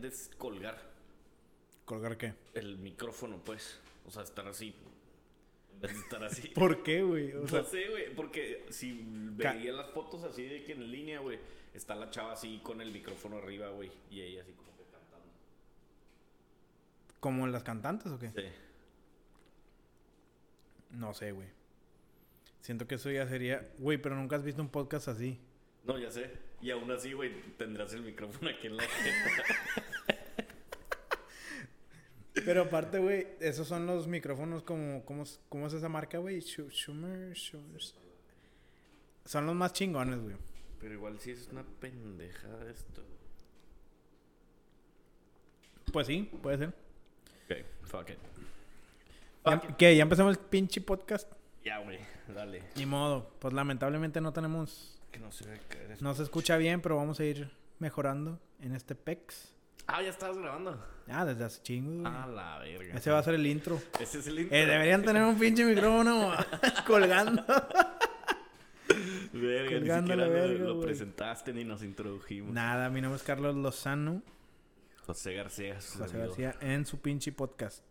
[0.00, 0.96] deberían de colgar
[1.84, 2.34] ¿Colgar qué?
[2.54, 3.78] el micrófono, pues.
[4.06, 4.74] O sea, estar así.
[5.74, 6.48] En vez de estar así.
[6.54, 7.32] ¿Por qué, güey?
[7.32, 11.20] O sea, no sé, güey, porque si veía las fotos así de que en línea,
[11.20, 11.38] güey,
[11.74, 15.26] está la chava así con el micrófono arriba, güey, y ella así como que cantando.
[17.20, 18.30] ¿como las cantantes o qué?
[18.30, 18.48] Sí.
[20.90, 21.48] No sé, güey.
[22.60, 23.70] Siento que eso ya sería...
[23.78, 25.38] Güey, pero nunca has visto un podcast así.
[25.84, 26.45] No, ya sé.
[26.62, 29.44] Y aún así, güey, tendrás el micrófono aquí en la jeta.
[32.44, 35.04] Pero aparte, güey, esos son los micrófonos como...
[35.04, 36.38] ¿Cómo, es- cómo es esa marca, güey?
[36.40, 37.80] Schu- Schumer, Schumer.
[39.24, 40.36] Son los más chingones, güey.
[40.80, 43.02] Pero igual sí es una pendejada esto.
[45.92, 46.68] Pues sí, puede ser.
[46.68, 48.18] Ok, fuck it.
[49.44, 49.76] Ya- Fuck it.
[49.76, 49.96] ¿Qué?
[49.96, 51.32] ¿Ya empezamos el pinche podcast?
[51.64, 51.98] Ya, güey,
[52.34, 52.62] dale.
[52.76, 53.30] Ni modo.
[53.40, 54.95] Pues lamentablemente no tenemos...
[55.16, 56.04] Que no se ve caer esto.
[56.04, 59.54] No se escucha bien, pero vamos a ir mejorando en este PEX.
[59.86, 60.78] Ah, ya estabas grabando.
[61.08, 62.04] Ah, desde hace chingo, güey.
[62.14, 62.94] Ah, la verga.
[62.98, 63.80] Ese va a ser el intro.
[63.98, 64.54] Ese es el intro.
[64.56, 66.32] Eh, deberían tener un pinche micrófono
[66.86, 67.42] colgando.
[69.32, 72.52] Verga, ni colgando siquiera la lo- presentaste ni nos introdujimos.
[72.52, 74.22] Nada, mi nombre es Carlos Lozano,
[75.06, 75.76] José García.
[75.76, 76.18] José.
[76.18, 77.82] García, en su pinche podcast.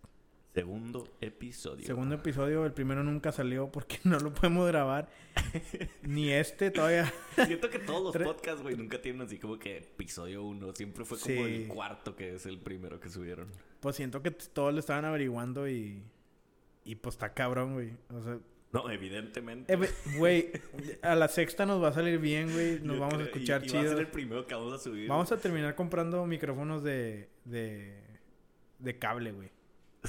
[0.56, 1.86] Segundo episodio.
[1.86, 5.09] Segundo episodio, el primero nunca salió porque no lo podemos grabar.
[6.03, 7.12] Ni este todavía.
[7.45, 10.73] Siento que todos los podcasts, güey, nunca tienen así como que episodio uno.
[10.73, 11.53] Siempre fue como Sí.
[11.64, 13.50] el cuarto que es el primero que subieron.
[13.81, 16.02] Pues siento que todos lo estaban averiguando y.
[16.86, 17.92] Y pues está cabrón, güey.
[18.14, 18.38] O sea,
[18.72, 19.78] No, evidentemente.
[20.17, 20.52] güey,
[21.02, 22.80] a la sexta nos va a salir bien, güey.
[22.80, 24.00] Nos Yo vamos a escuchar y, y va a ser chido.
[24.00, 25.09] el primero que vamos a subir.
[25.09, 27.28] Vamos a terminar comprando micrófonos de.
[27.44, 28.00] de.
[28.80, 29.50] de cable, güey.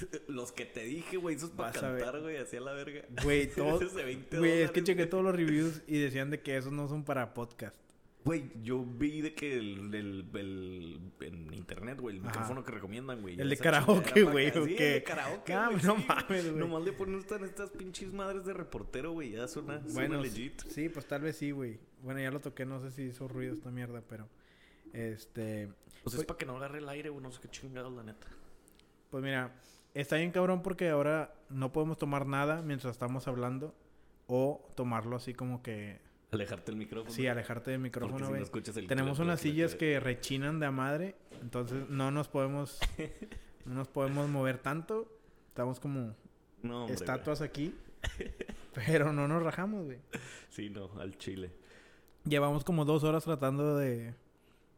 [0.28, 3.02] Los que te dije, güey, esos para cantar, güey, hacia la verga.
[3.22, 3.76] Güey, todo.
[3.80, 6.72] Esos de 20 Güey, es que chequé todos los reviews y decían de que esos
[6.72, 7.76] no son para podcast.
[8.24, 12.30] Güey, yo vi de que el, el, el- en internet, güey, el Ajá.
[12.30, 13.40] micrófono que recomiendan, güey.
[13.40, 14.88] El de karaoke, chingadera güey, ¿o qué?
[14.88, 16.56] el de karaoke, Ah, no sí, mames, güey.
[16.58, 20.60] Nomás le ponen estas, estas pinches madres de reportero, güey, ya suena, suena Bueno, legit.
[20.68, 21.78] sí, pues tal vez sí, güey.
[22.02, 24.28] Bueno, ya lo toqué, no sé si hizo ruido esta mierda, pero.
[24.92, 25.68] Este.
[26.02, 26.26] Pues es Güey.
[26.26, 28.26] para que no agarre el aire, güey, no sé qué chingados, la neta.
[29.10, 29.54] Pues mira,
[30.00, 33.74] está bien cabrón porque ahora no podemos tomar nada mientras estamos hablando.
[34.26, 36.00] O tomarlo así como que.
[36.32, 37.14] Alejarte el micrófono.
[37.14, 41.14] Sí, alejarte del micrófono, si no Tenemos unas sillas que rechinan de a madre.
[41.40, 42.80] Entonces no nos podemos.
[43.64, 45.08] no nos podemos mover tanto.
[45.48, 46.14] Estamos como
[46.62, 47.74] No, hombre, estatuas aquí.
[48.74, 49.98] Pero no nos rajamos, güey.
[49.98, 50.22] güey.
[50.50, 51.52] Sí, no, al chile.
[52.24, 54.14] Llevamos como dos horas tratando de,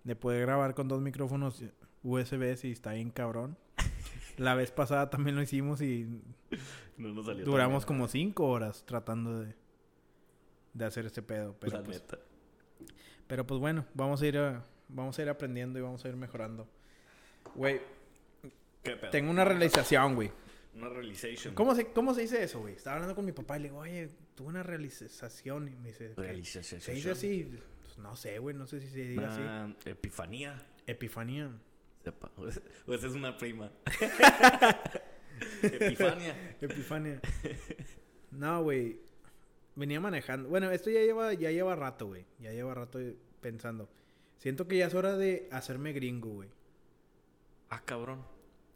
[0.04, 1.64] de poder grabar con dos micrófonos
[2.02, 3.56] USB y está bien cabrón.
[4.38, 6.06] La vez pasada también lo hicimos y
[6.96, 9.54] No nos salió duramos como cinco horas tratando de,
[10.74, 11.56] de hacer este pedo.
[11.60, 12.18] Pero la pues, neta.
[13.26, 16.16] pero pues bueno, vamos a ir a- vamos a ir aprendiendo y vamos a ir
[16.16, 16.66] mejorando.
[17.54, 17.80] Güey,
[19.10, 20.30] tengo una realización, güey.
[20.74, 21.54] Una realization.
[21.54, 22.74] ¿Cómo se, ¿Cómo se dice eso, güey?
[22.74, 25.68] Estaba hablando con mi papá y le digo, oye, tuve una realización.
[25.68, 26.14] Y me dice.
[26.16, 26.80] Realización.
[26.80, 27.50] ¿se dice así?
[27.82, 29.40] Pues, no sé, güey, no sé si se diga así.
[29.40, 30.62] Una epifanía.
[30.86, 31.50] Epifanía.
[32.08, 32.30] Sepa.
[32.86, 33.70] O esa es una prima.
[35.62, 36.54] Epifania.
[36.58, 37.20] Epifania.
[38.30, 38.98] No, güey.
[39.76, 40.48] Venía manejando.
[40.48, 42.24] Bueno, esto ya lleva, ya lleva rato, güey.
[42.38, 42.98] Ya lleva rato
[43.42, 43.90] pensando.
[44.38, 46.48] Siento que ya es hora de hacerme gringo, güey.
[47.68, 48.24] Ah, cabrón.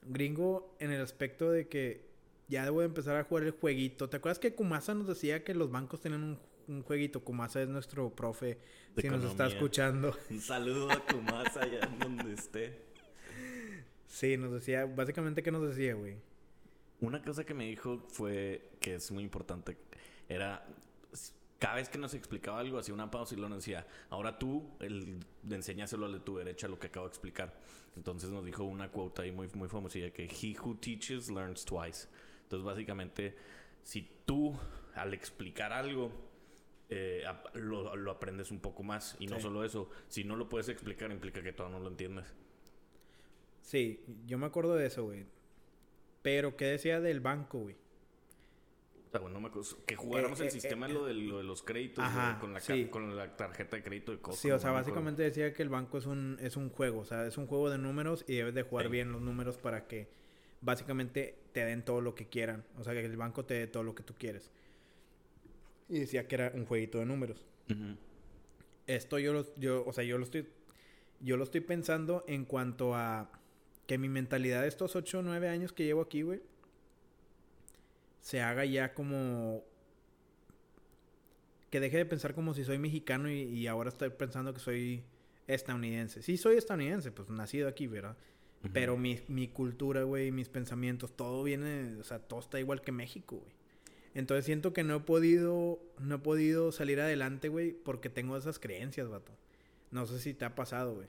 [0.02, 2.04] Gringo en el aspecto de que
[2.48, 4.10] ya debo de empezar a jugar el jueguito.
[4.10, 6.38] ¿Te acuerdas que Kumasa nos decía que los bancos tienen un,
[6.68, 7.24] un jueguito?
[7.24, 8.58] Kumasa es nuestro profe.
[8.94, 10.14] De si nos está escuchando.
[10.28, 12.91] Un saludo a tu más allá en donde esté.
[14.12, 14.84] Sí, nos decía.
[14.84, 16.16] Básicamente, ¿qué nos decía, güey?
[17.00, 19.78] Una cosa que me dijo fue que es muy importante.
[20.28, 20.66] Era
[21.58, 24.76] cada vez que nos explicaba algo, hacía una pausa y luego nos decía, ahora tú,
[24.80, 25.18] el,
[25.50, 27.58] enséñaselo al de tu derecha lo que acabo de explicar.
[27.96, 32.06] Entonces nos dijo una cuota ahí muy, muy famosilla que he who teaches learns twice.
[32.42, 33.34] Entonces básicamente,
[33.82, 34.54] si tú
[34.94, 36.12] al explicar algo
[36.90, 37.24] eh,
[37.54, 41.10] lo, lo aprendes un poco más y no solo eso, si no lo puedes explicar
[41.10, 42.26] implica que todavía no lo entiendes.
[43.62, 45.24] Sí, yo me acuerdo de eso, güey.
[46.22, 47.76] Pero, ¿qué decía del banco, güey?
[49.08, 49.68] O sea, bueno, no me acuerdo.
[49.86, 52.40] Que jugáramos Eh, el eh, sistema eh, lo, de, lo de los créditos Ajá, güey,
[52.40, 52.86] con, la ca- sí.
[52.86, 54.40] con la tarjeta de crédito de cosas.
[54.40, 57.26] Sí, o sea, básicamente decía que el banco es un, es un juego, o sea,
[57.26, 58.92] es un juego de números y debes de jugar Sí.
[58.92, 60.08] bien los números para que
[60.60, 63.82] básicamente te den todo lo que quieran, o sea, que el banco te dé todo
[63.82, 64.50] lo que tú quieres.
[65.88, 67.44] Y decía que era un jueguito de números.
[68.86, 70.48] Esto yo lo, yo, o sea, yo lo estoy,
[71.20, 73.30] yo lo estoy pensando en cuanto a
[73.86, 76.40] que mi mentalidad de estos 8 o 9 años que llevo aquí, güey,
[78.20, 79.64] se haga ya como
[81.70, 85.02] que deje de pensar como si soy mexicano y, y ahora estoy pensando que soy
[85.46, 86.22] estadounidense.
[86.22, 88.16] Sí, soy estadounidense, pues nacido aquí, ¿verdad?
[88.72, 92.92] Pero mi, mi cultura, güey, mis pensamientos, todo viene, o sea, todo está igual que
[92.92, 93.52] México, güey.
[94.14, 98.58] Entonces siento que no he podido, no he podido salir adelante, güey, porque tengo esas
[98.58, 99.32] creencias, vato.
[99.90, 101.08] No sé si te ha pasado, güey.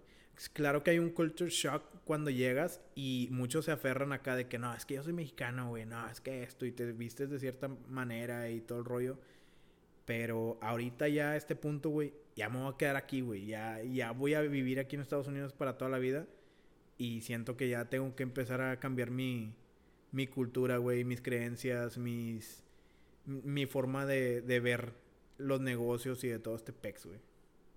[0.54, 4.58] Claro que hay un culture shock cuando llegas y muchos se aferran acá de que
[4.58, 7.40] no, es que yo soy mexicano, güey, no, es que esto y te vistes de
[7.40, 9.18] cierta manera y todo el rollo.
[10.06, 13.46] Pero ahorita ya a este punto, güey, ya me voy a quedar aquí, güey.
[13.46, 16.28] Ya, ya voy a vivir aquí en Estados Unidos para toda la vida.
[16.98, 19.54] Y siento que ya tengo que empezar a cambiar mi,
[20.12, 22.64] mi cultura, güey, mis creencias, mis,
[23.26, 24.94] mi forma de, de ver
[25.38, 27.20] los negocios y de todo este pex, güey.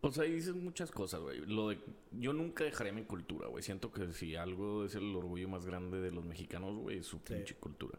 [0.02, 1.40] O sea, dices muchas cosas, güey.
[1.46, 1.78] Lo de...
[2.12, 3.62] Yo nunca dejaré mi cultura, güey.
[3.62, 7.20] Siento que si algo es el orgullo más grande de los mexicanos, güey, es su
[7.20, 7.98] pinche cultura.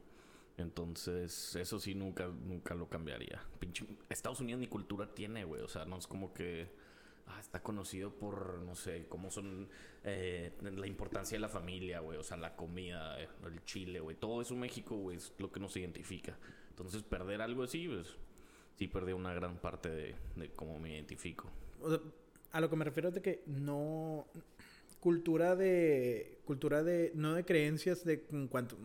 [0.57, 3.43] Entonces, eso sí nunca, nunca lo cambiaría.
[3.59, 3.85] Pinche...
[4.09, 5.61] Estados Unidos ni cultura tiene, güey.
[5.61, 6.69] O sea, no es como que...
[7.29, 9.67] Ah, está conocido por, no sé, cómo son
[10.05, 12.17] eh, la importancia de la familia, güey.
[12.17, 14.15] O sea, la comida, el chile, güey.
[14.15, 16.37] Todo eso México, güey, es lo que nos identifica.
[16.69, 18.15] Entonces, perder algo así, pues
[18.77, 21.51] sí perdí una gran parte de, de cómo me identifico
[22.51, 24.27] a lo que me refiero es de que no
[24.99, 28.77] cultura de cultura de no de creencias de en cuanto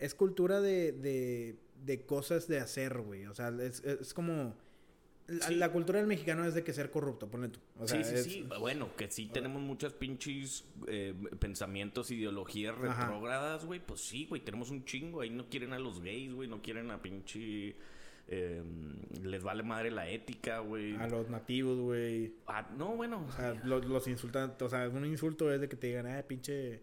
[0.00, 3.26] es cultura de, de, de cosas de hacer, güey.
[3.26, 4.56] O sea, es, es como
[5.50, 7.60] la, cultura del mexicano es de que ser corrupto, ponle tú.
[7.84, 8.48] sí, sí, sí.
[8.58, 13.78] Bueno, que sí tenemos muchas pinches eh, pensamientos, ideologías retrógradas, güey.
[13.78, 15.20] Pues sí, güey, tenemos un chingo.
[15.20, 16.48] Ahí no quieren a los gays, güey.
[16.48, 17.76] No quieren a pinche
[18.28, 18.62] eh,
[19.22, 20.94] les vale madre la ética, güey.
[20.96, 22.34] A los nativos, güey.
[22.46, 23.24] Ah, no, bueno.
[23.28, 24.54] O sea, los, los insultan.
[24.60, 26.82] O sea, un insulto es de que te digan, ah, pinche.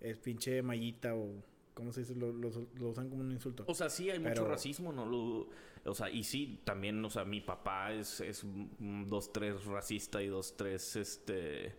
[0.00, 1.42] Es pinche mallita o.
[1.74, 2.14] ¿Cómo se dice?
[2.14, 2.48] Lo, lo,
[2.88, 3.64] usan como un insulto.
[3.66, 5.06] O sea, sí hay mucho racismo, ¿no?
[5.06, 5.48] Lo,
[5.84, 8.44] o sea, y sí, también, o sea, mi papá es, es
[8.78, 11.74] dos, tres racista y dos, tres, este.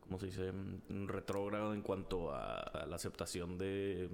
[0.00, 0.52] ¿Cómo se dice?
[1.06, 4.10] Retrógrado en cuanto a, la aceptación de.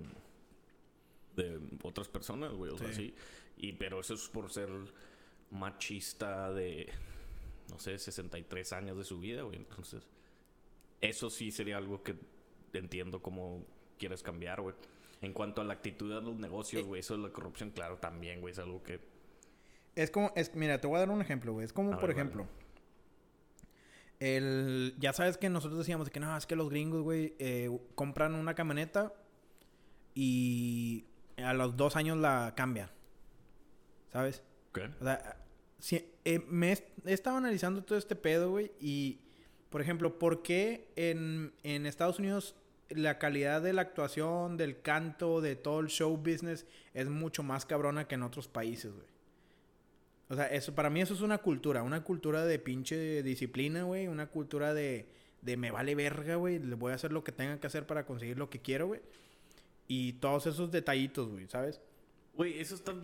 [1.34, 2.70] de otras personas, güey.
[2.70, 3.14] O sea, sí.
[3.56, 4.68] Y, pero eso es por ser
[5.50, 6.90] machista de,
[7.70, 9.56] no sé, 63 años de su vida, güey.
[9.56, 10.06] Entonces,
[11.00, 12.16] eso sí sería algo que
[12.72, 13.64] entiendo cómo
[13.98, 14.74] quieres cambiar, güey.
[15.22, 18.40] En cuanto a la actitud de los negocios, güey, eso de la corrupción, claro, también,
[18.40, 19.00] güey, es algo que...
[19.94, 21.64] Es como, es, mira, te voy a dar un ejemplo, güey.
[21.64, 22.46] Es como, por ejemplo,
[24.20, 28.34] el, ya sabes que nosotros decíamos que no, es que los gringos, güey, eh, compran
[28.34, 29.14] una camioneta
[30.14, 31.06] y
[31.38, 32.90] a los dos años la cambian.
[34.12, 34.42] ¿Sabes?
[35.00, 35.38] O sea,
[36.24, 39.20] eh, me he, estado analizando todo este pedo, güey, y,
[39.70, 42.56] por ejemplo, ¿por qué en, en Estados Unidos
[42.88, 47.66] la calidad de la actuación, del canto, de todo el show business es mucho más
[47.66, 49.06] cabrona que en otros países, güey?
[50.28, 54.08] O sea, eso, para mí eso es una cultura, una cultura de pinche disciplina, güey,
[54.08, 55.06] una cultura de,
[55.42, 58.04] de me vale verga, güey, le voy a hacer lo que tenga que hacer para
[58.04, 59.00] conseguir lo que quiero, güey.
[59.86, 61.80] Y todos esos detallitos, güey, ¿sabes?
[62.36, 62.94] Güey, eso está.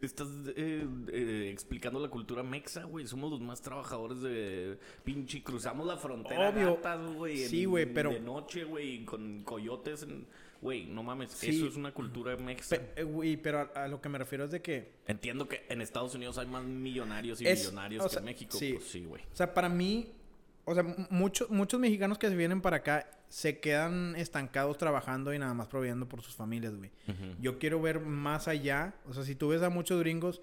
[0.00, 3.06] Estás eh, eh, explicando la cultura mexa, güey.
[3.06, 5.42] Somos los más trabajadores de pinche.
[5.44, 6.50] Cruzamos la frontera.
[6.50, 6.78] Obvio.
[7.14, 7.38] güey.
[7.46, 8.10] Sí, güey, pero.
[8.10, 10.06] De noche, güey, con coyotes.
[10.60, 11.42] Güey, no mames.
[11.42, 12.76] Eso es una cultura mexa.
[12.96, 14.92] Eh, güey, pero a, lo que me refiero es de que.
[15.06, 18.58] Entiendo que en Estados Unidos hay más millonarios y millonarios que en México.
[18.58, 19.22] Sí, pues sí, güey.
[19.32, 20.12] O sea, para mí.
[20.64, 25.38] O sea, muchos, muchos mexicanos que se vienen para acá se quedan estancados trabajando y
[25.38, 26.90] nada más proveyendo por sus familias, güey.
[27.40, 28.94] Yo quiero ver más allá.
[29.06, 30.42] O sea, si tú ves a muchos gringos,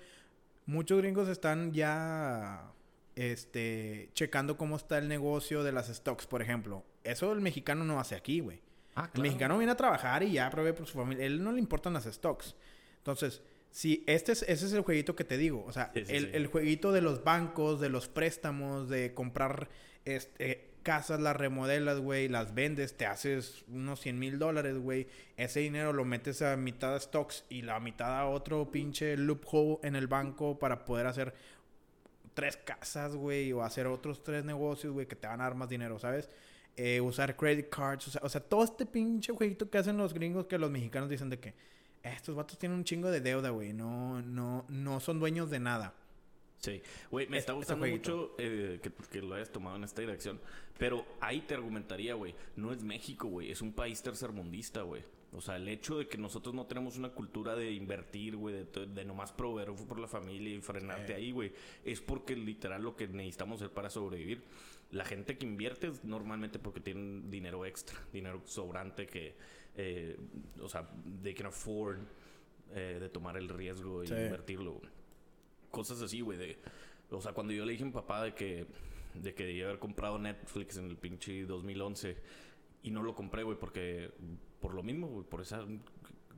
[0.65, 2.71] muchos gringos están ya
[3.15, 6.83] este checando cómo está el negocio de las stocks, por ejemplo.
[7.03, 8.59] Eso el mexicano no hace aquí, güey.
[8.95, 11.25] Ah, el mexicano viene a trabajar y ya provee por su familia.
[11.25, 12.55] él no le importan las stocks.
[12.97, 13.41] Entonces,
[13.71, 15.63] si este es, ese es el jueguito que te digo.
[15.65, 19.69] O sea, el, el, jueguito de los bancos, de los préstamos, de comprar
[20.05, 25.07] este, casas, las remodelas, güey, las vendes, te haces unos 100 mil dólares, güey.
[25.37, 29.79] Ese dinero lo metes a mitad de stocks y la mitad a otro pinche loophole
[29.83, 31.33] en el banco para poder hacer
[32.33, 35.69] tres casas, güey, o hacer otros tres negocios, güey, que te van a dar más
[35.69, 36.29] dinero, ¿sabes?
[36.77, 40.13] Eh, usar credit cards, o sea, o sea, todo este pinche jueguito que hacen los
[40.13, 41.53] gringos que los mexicanos dicen de que
[42.03, 45.93] estos vatos tienen un chingo de deuda, güey, no, no, no son dueños de nada.
[46.59, 50.39] Sí, güey, me está gustando mucho eh, que, lo hayas tomado en esta dirección.
[50.77, 55.01] Pero ahí te argumentaría, güey, no es México, güey, es un país tercermundista, güey.
[55.31, 58.85] O sea, el hecho de que nosotros no tenemos una cultura de invertir, güey, de,
[58.87, 61.53] de, nomás proveer por la familia y frenarte ahí, güey,
[61.85, 64.43] es porque literal lo que necesitamos hacer para sobrevivir.
[64.91, 69.35] La gente que invierte es normalmente porque tienen dinero extra, dinero sobrante que,
[69.75, 70.17] eh,
[70.59, 70.89] o sea,
[71.21, 71.99] they can afford
[72.73, 74.98] eh, de tomar el riesgo y invertirlo, güey
[75.71, 76.37] cosas así, güey.
[76.37, 76.57] De,
[77.11, 78.67] o sea, cuando yo le dije a mi papá de que
[79.13, 82.17] de que debía haber comprado Netflix en el pinche 2011
[82.83, 84.11] y no lo compré, güey, porque
[84.61, 85.65] por lo mismo, güey, por esa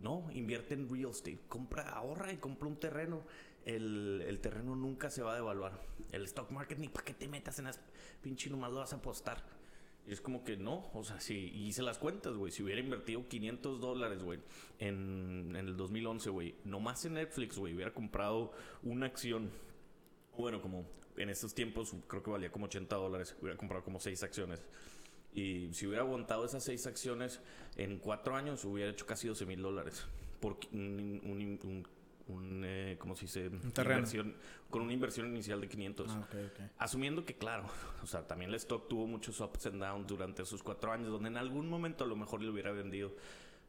[0.02, 3.24] no, invierte en real estate, compra, ahorra y compra un terreno.
[3.66, 5.80] El, el terreno nunca se va a devaluar.
[6.12, 7.80] El stock market ni para qué te metas en las
[8.22, 9.44] pinche nomás lo vas a apostar.
[10.08, 12.52] Y es como que no, o sea, si hice las cuentas, güey.
[12.52, 14.40] Si hubiera invertido 500 dólares, güey,
[14.80, 18.52] en, en el 2011, güey, nomás en Netflix, güey, hubiera comprado
[18.84, 19.52] una acción.
[20.36, 20.86] Bueno, como
[21.18, 24.64] en estos tiempos creo que valía como 80 dólares, hubiera comprado como 6 acciones.
[25.34, 27.40] Y si hubiera aguantado esas 6 acciones
[27.78, 30.06] en 4 años, hubiera hecho casi 12 mil dólares.
[30.40, 31.88] Por un, un, un
[32.64, 33.46] eh, ¿cómo se dice?
[33.46, 34.36] Inversión,
[34.70, 36.12] con una inversión inicial de 500.
[36.12, 36.28] Ah,
[36.78, 37.66] Asumiendo que, claro,
[38.04, 41.30] o sea, también el stock tuvo muchos ups and downs durante esos cuatro años, donde
[41.30, 43.16] en algún momento a lo mejor le hubiera vendido.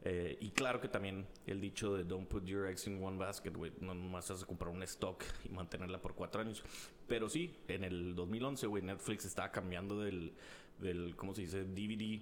[0.04, 3.52] Eh, y claro que también el dicho de don't put your eggs in one basket,
[3.52, 6.62] güey, no nomás vas a comprar un stock y mantenerla por cuatro años.
[7.07, 10.33] Pero sí, en el 2011, güey, Netflix estaba cambiando del,
[10.78, 11.64] del, ¿cómo se dice?
[11.64, 12.21] DVD.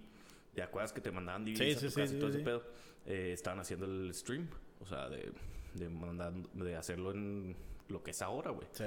[0.55, 2.65] ¿Te acuerdas que te mandaban DVDs a tu casa y todo ese pedo?
[3.07, 4.49] Eh, estaban haciendo el stream,
[4.81, 5.33] o sea, de
[5.75, 7.57] de, de hacerlo en
[7.89, 8.69] lo que es ahora, güey.
[8.73, 8.85] Sí.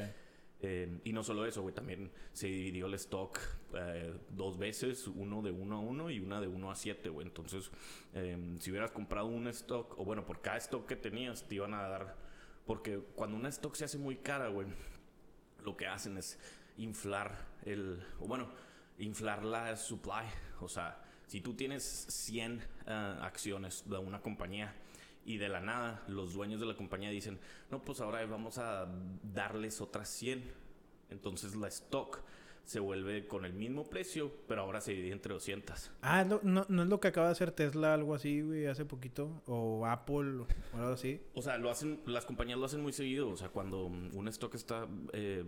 [0.66, 3.38] Eh, y no solo eso, güey, también se dividió el stock
[3.74, 7.28] eh, dos veces, uno de uno a uno y una de uno a siete, güey.
[7.28, 7.70] Entonces,
[8.13, 11.74] eh, si hubieras comprado un stock, o bueno, por cada stock que tenías, te iban
[11.74, 12.16] a dar.
[12.66, 14.68] Porque cuando una stock se hace muy cara, güey,
[15.66, 16.40] lo que hacen es
[16.78, 17.36] inflar
[17.66, 18.02] el.
[18.22, 18.48] O bueno,
[19.00, 20.28] inflar la supply.
[20.62, 24.74] O sea, si tú tienes 100 acciones de una compañía
[25.25, 27.39] y de la nada los dueños de la compañía dicen,
[27.72, 28.88] no, pues ahora vamos a
[29.34, 30.44] darles otras 100.
[31.10, 32.22] Entonces la stock
[32.65, 35.92] se vuelve con el mismo precio, pero ahora se divide entre 200.
[36.01, 39.42] Ah, no, no, es lo que acaba de hacer Tesla, algo así, güey, hace poquito,
[39.48, 41.22] o Apple, o algo así.
[41.34, 44.56] O sea, lo hacen, las compañías lo hacen muy seguido, o sea, cuando un stock
[44.56, 45.44] está, eh,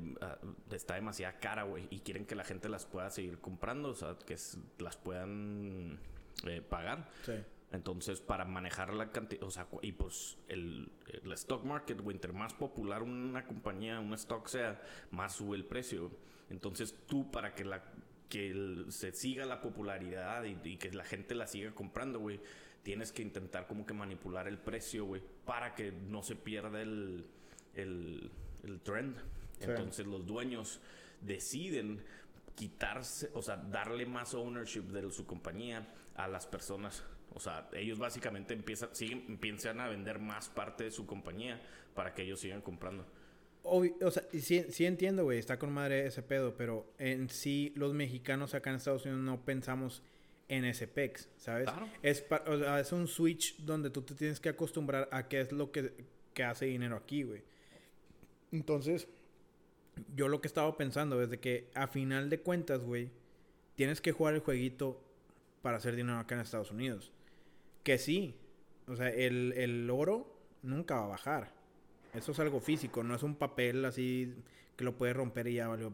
[0.72, 4.18] está demasiado cara, güey, y quieren que la gente las pueda seguir comprando, o sea,
[4.26, 4.36] que
[4.80, 5.98] las puedan
[6.46, 7.10] eh, pagar.
[7.26, 7.34] Sí.
[7.76, 10.90] Entonces, para manejar la cantidad, o sea, y pues el,
[11.34, 16.10] stock market, winter más popular una compañía, un stock sea, más sube el precio.
[16.50, 17.84] Entonces, tú para que la
[18.30, 22.40] que se siga la popularidad y, que la gente la siga comprando, güey,
[22.82, 27.26] tienes que intentar como que manipular el precio, güey, para que no se pierda el,
[27.76, 28.32] el,
[28.84, 29.18] trend.
[29.60, 30.80] Entonces, los dueños
[31.22, 32.02] deciden
[32.56, 37.04] quitarse, o sea, darle más ownership de su compañía a las personas
[37.34, 41.62] o sea, ellos básicamente empiezan, siguen, empiezan a vender más parte de su compañía
[41.94, 43.06] para que ellos sigan comprando.
[43.64, 47.94] o sea, sí, sí entiendo, güey, está con madre ese pedo, pero en sí los
[47.94, 50.04] mexicanos acá en Estados Unidos no pensamos
[50.48, 51.70] en ese PEX, ¿sabes?
[51.70, 51.90] Claro.
[52.04, 55.52] Es, o sea, es un switch donde tú te tienes que acostumbrar a qué es
[55.52, 57.44] lo que, que hace dinero aquí, güey.
[58.52, 59.08] Entonces,
[60.16, 63.10] yo lo que estaba pensando es de que a final de cuentas, güey,
[63.76, 65.02] tienes que jugar el jueguito
[65.62, 67.12] para hacer dinero acá en Estados Unidos.
[67.86, 68.36] Que sí.
[68.88, 71.54] O sea, el, el oro nunca va a bajar.
[72.14, 74.34] Eso es algo físico, no es un papel así
[74.76, 75.94] que lo puedes romper y ya valió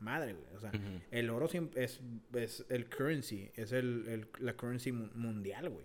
[0.00, 0.56] madre, güey.
[0.56, 0.72] O sea,
[1.10, 2.00] el oro es,
[2.34, 5.84] es el currency, es el, el, la currency mundial, güey.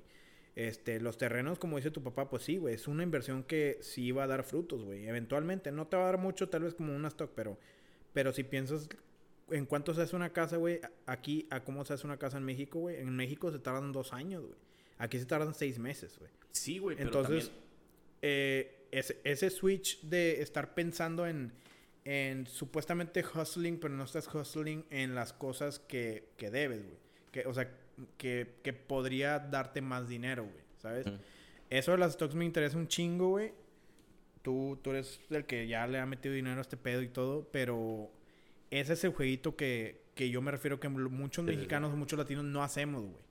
[0.56, 4.12] Este, los terrenos, como dice tu papá, pues sí, güey, es una inversión que sí
[4.12, 5.08] va a dar frutos, güey.
[5.08, 7.58] Eventualmente, no te va a dar mucho, tal vez como una stock, pero,
[8.14, 8.90] pero si piensas
[9.52, 12.44] en cuánto se hace una casa, güey, aquí a cómo se hace una casa en
[12.44, 12.98] México, güey.
[12.98, 14.67] En México se tardan dos años, güey.
[14.98, 16.32] Aquí se tardan seis meses, güey.
[16.52, 17.52] Sí, güey, pero Entonces,
[18.22, 21.54] eh, ese, ese, switch de estar pensando en,
[22.04, 26.98] en supuestamente hustling, pero no estás hustling en las cosas que, que debes, güey.
[27.32, 27.70] Que, o sea,
[28.18, 31.06] que, que podría darte más dinero, güey, ¿sabes?
[31.70, 33.54] Eso de las stocks me interesa un chingo, güey.
[34.42, 37.50] Tú, tú eres el que ya le ha metido dinero a este pedo y todo,
[37.52, 38.10] pero
[38.72, 42.46] ese es el jueguito que, que yo me refiero que muchos mexicanos o muchos latinos
[42.46, 43.27] no hacemos, güey.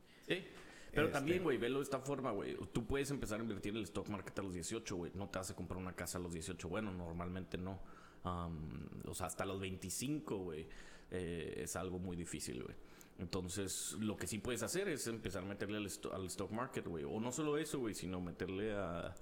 [0.96, 1.44] Pero también, este.
[1.44, 2.56] güey, velo de esta forma, güey.
[2.72, 5.12] Tú puedes empezar a invertir en el stock market a los 18, güey.
[5.14, 6.68] No te vas a comprar una casa a los 18.
[6.68, 7.80] Bueno, normalmente no.
[8.24, 10.66] o sea, hasta los 25, güey.
[11.10, 12.74] Eh, es algo muy difícil, güey.
[13.18, 17.04] Entonces, lo que sí puedes hacer es empezar a meterle al, stock market, güey.
[17.04, 19.14] O no solo eso, güey, sino meterle a,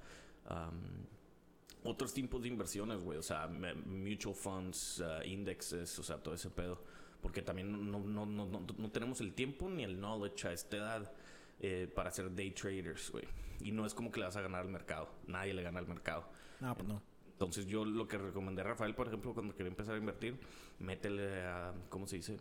[1.83, 3.19] otros tipos de inversiones, güey.
[3.19, 6.83] O sea, mutual funds, uh, indexes, o sea, todo ese pedo.
[7.21, 11.13] Porque también no, no, no, no, tenemos el tiempo ni el knowledge a esta edad
[11.61, 13.25] eh, para ser day traders, güey.
[13.61, 15.09] Y no es como que le vas a ganar al mercado.
[15.27, 16.29] Nadie le gana al mercado.
[16.61, 17.03] No, pues no.
[17.33, 20.39] Entonces yo lo que recomendé a Rafael, por ejemplo, cuando quería empezar a invertir,
[20.79, 22.39] métele a, ¿cómo se dice?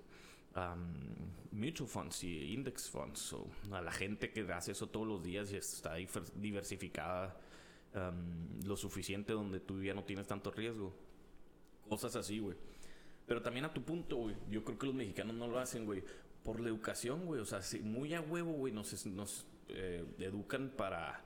[1.52, 3.34] mutual funds y index funds.
[3.34, 5.96] O a la gente que hace eso todos los días y está
[6.36, 7.36] diversificada
[8.66, 10.94] lo suficiente donde tú ya no tienes tanto riesgo.
[11.88, 12.56] Cosas así, güey.
[13.26, 14.36] Pero también a tu punto, güey.
[14.50, 16.04] Yo creo que los mexicanos no lo hacen, güey.
[16.44, 17.40] Por la educación, güey.
[17.42, 18.74] O sea, muy a huevo, güey.
[18.74, 21.22] Nos, eh, educan para.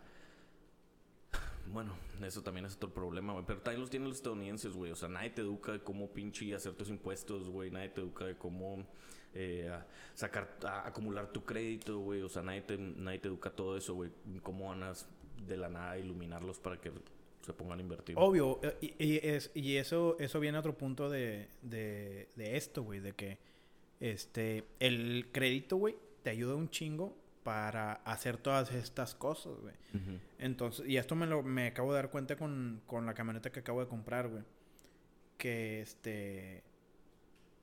[1.71, 3.45] Bueno, eso también es otro problema, güey.
[3.45, 4.91] Pero también los tienen los estadounidenses, güey.
[4.91, 7.71] O sea, nadie te educa de cómo pinche hacer tus impuestos, güey.
[7.71, 8.85] Nadie te educa de cómo
[9.33, 9.69] eh,
[10.13, 12.21] sacar, acumular tu crédito, güey.
[12.21, 14.11] O sea, nadie te, nadie te educa todo eso, güey.
[14.43, 14.93] Cómo van a
[15.45, 16.91] de la nada iluminarlos para que
[17.41, 18.15] se pongan a invertir.
[18.17, 21.49] Obvio, eh, y, es, y eso, eso viene a otro punto de
[22.37, 23.39] esto, güey, de que
[23.99, 29.73] este, el crédito, güey, te ayuda un chingo para hacer todas estas cosas, güey.
[30.37, 33.61] Entonces, y esto me lo me acabo de dar cuenta con, con la camioneta que
[33.61, 34.43] acabo de comprar, güey.
[35.37, 36.63] Que este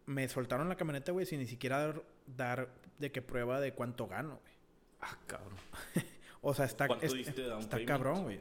[0.06, 4.06] me soltaron la camioneta, güey, sin ni siquiera dar, dar de qué prueba de cuánto
[4.06, 4.54] gano, güey.
[5.00, 5.58] Ah, cabrón.
[6.40, 8.40] o sea, está, está cabrón, güey.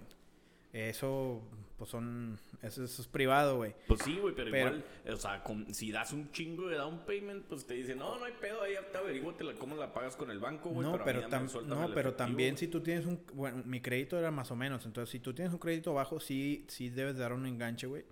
[0.73, 1.39] Eso,
[1.77, 2.39] pues son.
[2.63, 3.75] Eso, es privado, güey.
[3.87, 7.67] Pues sí, güey, pero, igual, o sea, si das un chingo de down payment, pues
[7.67, 10.69] te dicen, no, no hay pedo, ahí te averiguate cómo la pagas con el banco,
[10.69, 10.87] güey.
[10.87, 11.27] No, pero,
[11.65, 13.23] no, pero también si tú tienes un.
[13.33, 14.83] Bueno, mi crédito era más o menos.
[14.87, 18.03] Entonces, si tú tienes un crédito bajo, sí, sí debes dar un enganche, güey.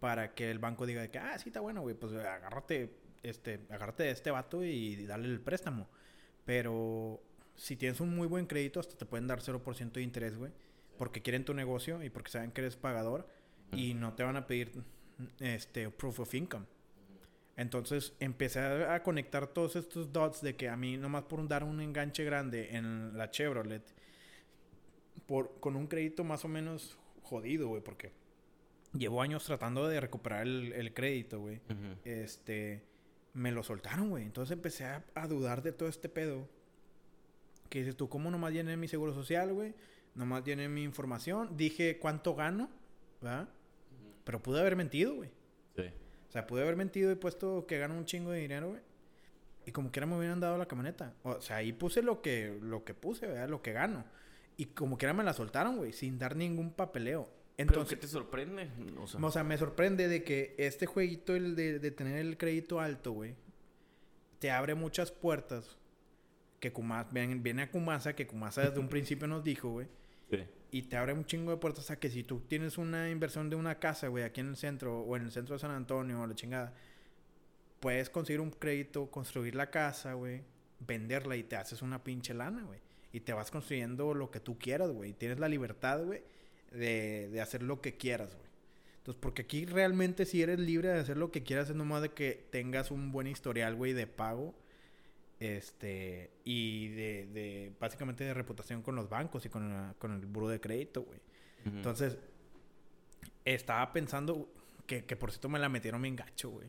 [0.00, 4.04] Para que el banco diga que, ah, sí está bueno, güey, pues agárrate, este, agárrate
[4.04, 5.86] de este vato y dale el préstamo.
[6.46, 7.20] Pero
[7.56, 10.50] si tienes un muy buen crédito, hasta te pueden dar 0% de interés, güey
[11.00, 13.26] porque quieren tu negocio y porque saben que eres pagador
[13.72, 14.70] y no te van a pedir
[15.38, 16.66] este proof of income.
[17.56, 21.80] Entonces empecé a conectar todos estos dots de que a mí nomás por dar un
[21.80, 23.82] enganche grande en la Chevrolet
[25.24, 28.12] por, con un crédito más o menos jodido, güey, porque
[28.92, 31.62] llevo años tratando de recuperar el, crédito, güey.
[32.04, 32.84] Este,
[33.32, 34.24] me lo soltaron, güey.
[34.26, 36.46] Entonces empecé a, a, dudar de todo este pedo.
[37.70, 39.74] Que dices tú, ¿cómo nomás llené mi seguro social, güey?
[40.14, 41.56] Nomás tiene mi información.
[41.56, 42.68] Dije cuánto gano,
[43.20, 43.48] ¿verdad?
[44.24, 45.30] Pero pude haber mentido, güey.
[45.76, 45.84] Sí.
[46.28, 48.80] O sea, pude haber mentido y puesto que gano un chingo de dinero, güey.
[49.66, 51.14] Y como quiera me hubieran dado la camioneta.
[51.22, 53.48] O sea, ahí puse lo que, lo que puse, ¿verdad?
[53.48, 54.04] Lo que gano.
[54.56, 57.28] Y como quiera me la soltaron, güey, sin dar ningún papeleo.
[57.56, 58.70] Entonces, ¿Pero qué te sorprende?
[59.20, 63.12] O sea, me sorprende de que este jueguito, el de, de tener el crédito alto,
[63.12, 63.34] güey,
[64.38, 65.76] te abre muchas puertas.
[66.58, 69.88] Que Kumasa, viene a Kumasa, que Kumasa desde un principio nos dijo, güey,
[70.70, 71.84] y te abre un chingo de puertas.
[71.84, 74.56] O sea, que si tú tienes una inversión de una casa, güey, aquí en el
[74.56, 76.72] centro o en el centro de San Antonio o la chingada,
[77.80, 80.42] puedes conseguir un crédito, construir la casa, güey,
[80.80, 82.80] venderla y te haces una pinche lana, güey.
[83.12, 85.12] Y te vas construyendo lo que tú quieras, güey.
[85.12, 86.22] Tienes la libertad, güey,
[86.70, 88.48] de, de hacer lo que quieras, güey.
[88.98, 92.10] Entonces, porque aquí realmente si eres libre de hacer lo que quieras, es nomás de
[92.10, 94.54] que tengas un buen historial, güey, de pago
[95.40, 100.48] este, y de, de, básicamente de reputación con los bancos y con, con el buro
[100.48, 101.20] de crédito, güey.
[101.64, 102.16] Entonces,
[103.44, 104.52] estaba pensando
[104.86, 106.68] que, que por cierto me la metieron bien gacho, güey.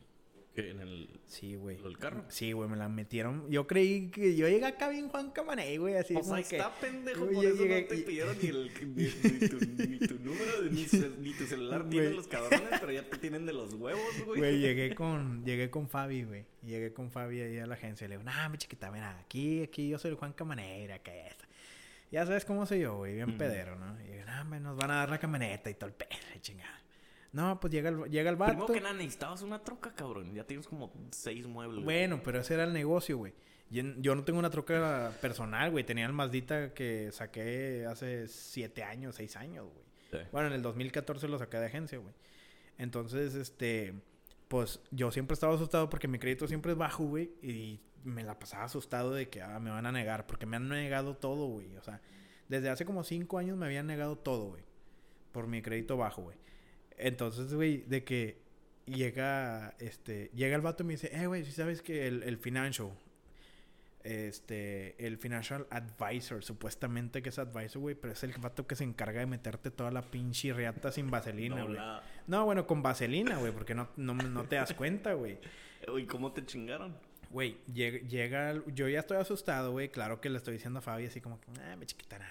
[0.54, 1.78] ¿En el, sí, güey.
[1.82, 2.24] ¿El carro?
[2.28, 3.50] Sí, güey, me la metieron.
[3.50, 6.14] Yo creí que yo llegué acá bien Juan Camané, güey, así.
[6.14, 10.14] O sea, está pendejo, por eso no te pidieron ni, el, ni, tu, ni, tu,
[10.18, 10.86] número, ni,
[11.20, 14.40] ni tu celular tienen los cabrones, pero ya te tienen de los huevos, güey.
[14.40, 16.44] Güey, llegué con, llegué con Fabi, güey.
[16.62, 18.06] Llegué con Fabi ahí a la agencia.
[18.06, 21.36] Le digo, nah, mi chiquita, mira, aquí, aquí yo soy el Juan Camanera, que es.
[22.10, 23.98] Ya sabes cómo soy yo, güey, bien pedero, ¿no?
[24.02, 26.10] Y digo, nah, nos van a dar la camioneta y todo el pedo,
[26.42, 26.82] chingada.
[27.32, 28.52] No, pues llega el, llega el vato.
[28.52, 30.34] Primero que nada, necesitabas una troca, cabrón.
[30.34, 31.82] Ya tienes como seis muebles.
[31.82, 33.32] Bueno, pero ese era el negocio, güey.
[33.70, 35.82] Yo, no tengo una troca personal, güey.
[35.82, 40.26] Tenía el Mazdita que saqué hace siete años, seis años, güey.
[40.30, 42.14] Bueno, en el 2014 lo saqué de agencia, güey.
[42.76, 43.94] Entonces, este...
[44.48, 47.32] Pues yo siempre estaba asustado porque mi crédito siempre es bajo, güey.
[47.40, 50.26] Y me la pasaba asustado de que ah, me van a negar.
[50.26, 51.74] Porque me han negado todo, güey.
[51.76, 52.02] O sea,
[52.48, 54.64] desde hace como cinco años me habían negado todo, güey.
[55.32, 56.36] Por mi crédito bajo, güey.
[57.02, 58.38] Entonces, güey, de que
[58.86, 62.38] llega, este, llega el vato y me dice, eh, güey, si sabes que el, el
[62.38, 62.92] financial,
[64.04, 68.84] este, el financial advisor, supuestamente que es advisor, güey, pero es el vato que se
[68.84, 71.78] encarga de meterte toda la pinche riata sin vaselina, güey.
[72.28, 75.38] No, bueno, con vaselina, güey, porque no, no, no te das cuenta, güey.
[75.98, 76.96] ¿Y cómo te chingaron?
[77.30, 81.06] Güey, llega, llega, yo ya estoy asustado, güey, claro que le estoy diciendo a Fabi
[81.06, 82.30] así como, ah, me chiquita, nada,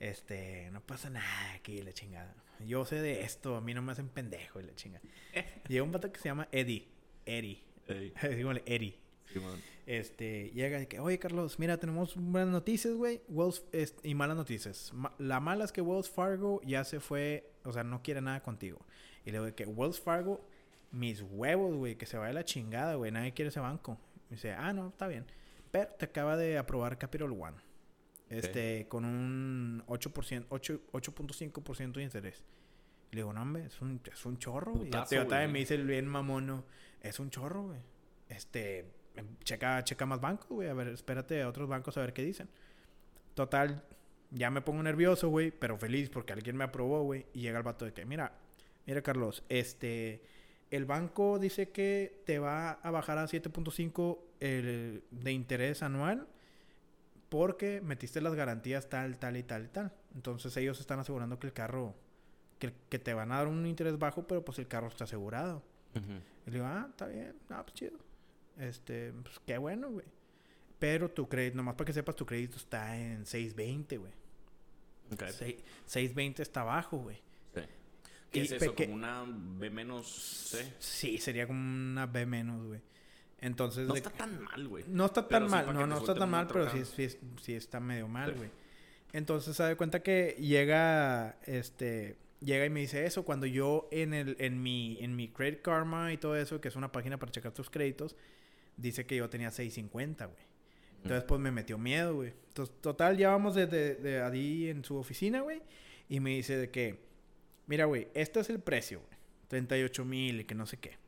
[0.00, 2.34] este, no pasa nada aquí, la chingada.
[2.60, 5.04] Yo sé de esto, a mí no me hacen pendejo y la chingada.
[5.68, 6.88] Llega un vato que se llama Eddie.
[7.26, 7.62] Eddie.
[8.36, 8.98] Dígale, Eddie.
[9.86, 13.20] este, llega y que, oye Carlos, mira, tenemos buenas noticias, güey.
[14.02, 14.92] y malas noticias.
[15.18, 18.78] la mala es que Wells Fargo ya se fue, o sea, no quiere nada contigo.
[19.24, 20.46] Y le digo que Wells Fargo,
[20.90, 23.10] mis huevos, güey, que se vaya la chingada, güey.
[23.10, 23.98] Nadie quiere ese banco.
[24.30, 25.26] Y dice, ah, no, está bien.
[25.70, 27.56] Pero te acaba de aprobar Capital One.
[28.38, 32.42] Este, con un 8%, 8.5% de interés.
[33.10, 34.90] Le digo, no, hombre, es un, es un chorro, güey.
[34.90, 36.64] También me dice el bien mamono,
[37.00, 37.80] es un chorro, güey.
[38.28, 38.86] Este,
[39.44, 40.68] checa, checa más bancos, güey.
[40.68, 42.48] A ver, espérate a otros bancos a ver qué dicen.
[43.34, 43.84] Total,
[44.30, 47.26] ya me pongo nervioso, güey, pero feliz porque alguien me aprobó, güey.
[47.32, 48.32] Y llega el vato de que, mira,
[48.86, 50.22] mira, Carlos, este,
[50.70, 54.18] el banco dice que te va a bajar a 7.5
[55.10, 56.26] de interés anual
[57.28, 59.92] porque metiste las garantías tal, tal y tal y tal.
[60.14, 61.94] Entonces ellos están asegurando que el carro,
[62.58, 65.62] que, que te van a dar un interés bajo, pero pues el carro está asegurado.
[65.94, 67.98] Y le digo, ah, está bien, ah, pues chido.
[68.58, 70.06] Este, pues qué bueno, güey.
[70.78, 74.12] Pero tu crédito, nomás para que sepas, tu crédito está en 620, güey.
[75.12, 75.62] Okay.
[75.86, 77.16] 620 está bajo, güey.
[77.54, 77.60] Sí.
[78.30, 78.74] ¿Qué es eso?
[78.74, 80.74] ¿Como una B menos C?
[80.78, 82.80] Sí, sería como una B menos, güey.
[83.44, 83.86] Entonces...
[83.86, 84.84] No está tan mal, güey.
[84.88, 85.66] No está tan mal.
[85.72, 87.08] No, no está tan mal, pero sí,
[87.42, 88.48] sí, está medio mal, güey.
[89.12, 92.16] Entonces se da cuenta que llega, este...
[92.40, 96.12] Llega y me dice eso cuando yo en el en mi en mi Credit Karma
[96.12, 98.16] y todo eso, que es una página para checar tus créditos,
[98.76, 100.38] dice que yo tenía 650, güey.
[101.02, 102.34] Entonces, pues me metió miedo, güey.
[102.48, 105.62] Entonces, total, ya vamos desde de, ahí en su oficina, güey.
[106.08, 106.98] Y me dice de que,
[107.66, 109.18] mira, güey, este es el precio, güey.
[109.48, 110.98] 38 mil y que no sé qué.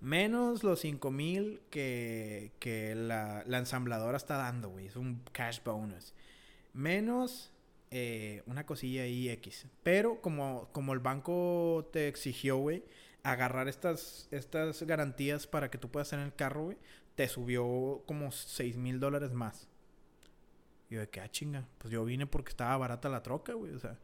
[0.00, 4.86] Menos los 5 mil que, que la, la, ensambladora está dando, güey.
[4.86, 6.14] Es un cash bonus.
[6.72, 7.52] Menos
[7.90, 9.66] eh, una cosilla ahí X.
[9.82, 12.84] Pero como, como el banco te exigió, güey,
[13.22, 16.78] agarrar estas, estas garantías para que tú puedas tener el carro, güey,
[17.16, 19.68] te subió como 6 mil dólares más.
[20.88, 23.74] Y yo de que, ah, chinga, pues yo vine porque estaba barata la troca, güey,
[23.74, 23.98] o sea.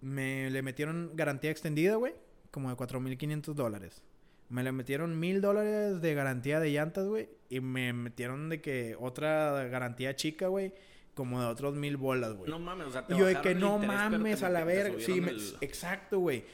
[0.00, 2.14] Me le metieron garantía extendida, güey,
[2.50, 4.02] como de 4.500 dólares.
[4.50, 7.28] Me le metieron mil dólares de garantía de llantas, güey.
[7.48, 10.74] Y me metieron de que otra garantía chica, güey.
[11.14, 12.50] Como de otros mil bolas, güey.
[12.50, 14.98] No mames, o sea, te Y yo de que no mames a la verga.
[14.98, 15.22] Sí,
[15.60, 16.44] exacto, güey.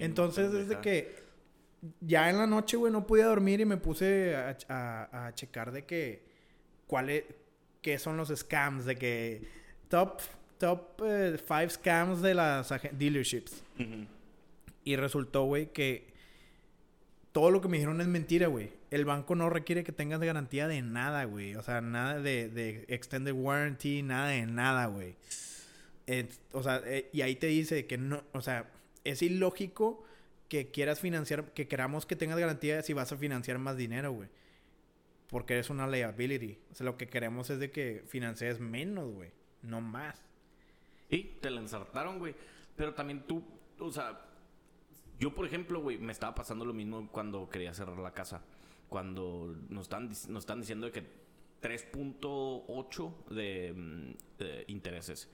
[0.00, 1.26] Entonces, desde que
[2.00, 6.26] ya en la noche, güey, no podía dormir y me puse a, checar de que,
[6.86, 7.24] cuáles,
[7.80, 9.48] qué son los scams, de que
[9.88, 10.20] top,
[10.58, 13.64] top eh, five scams de las dealerships.
[14.84, 16.15] Y resultó, güey, que
[17.36, 18.72] todo lo que me dijeron es mentira, güey.
[18.90, 21.54] El banco no requiere que tengas garantía de nada, güey.
[21.54, 25.16] O sea, nada de, de extended warranty, nada de nada, güey.
[26.52, 28.70] o sea, eh, y ahí te dice que no, o sea,
[29.04, 30.02] es ilógico
[30.48, 34.30] que quieras financiar, que queramos que tengas garantía si vas a financiar más dinero, güey.
[35.28, 36.56] Porque es una liability.
[36.72, 39.28] O sea, lo que queremos es de que financies menos, güey.
[39.60, 40.22] No más.
[41.10, 42.34] Y te la ensartaron, güey.
[42.76, 43.44] Pero también tú,
[43.78, 44.25] o sea,
[45.18, 48.42] yo, por ejemplo, güey, me estaba pasando lo mismo cuando quería cerrar la casa.
[48.88, 51.04] Cuando nos están, nos están diciendo que
[51.62, 55.30] 3.8 de, mm, de intereses.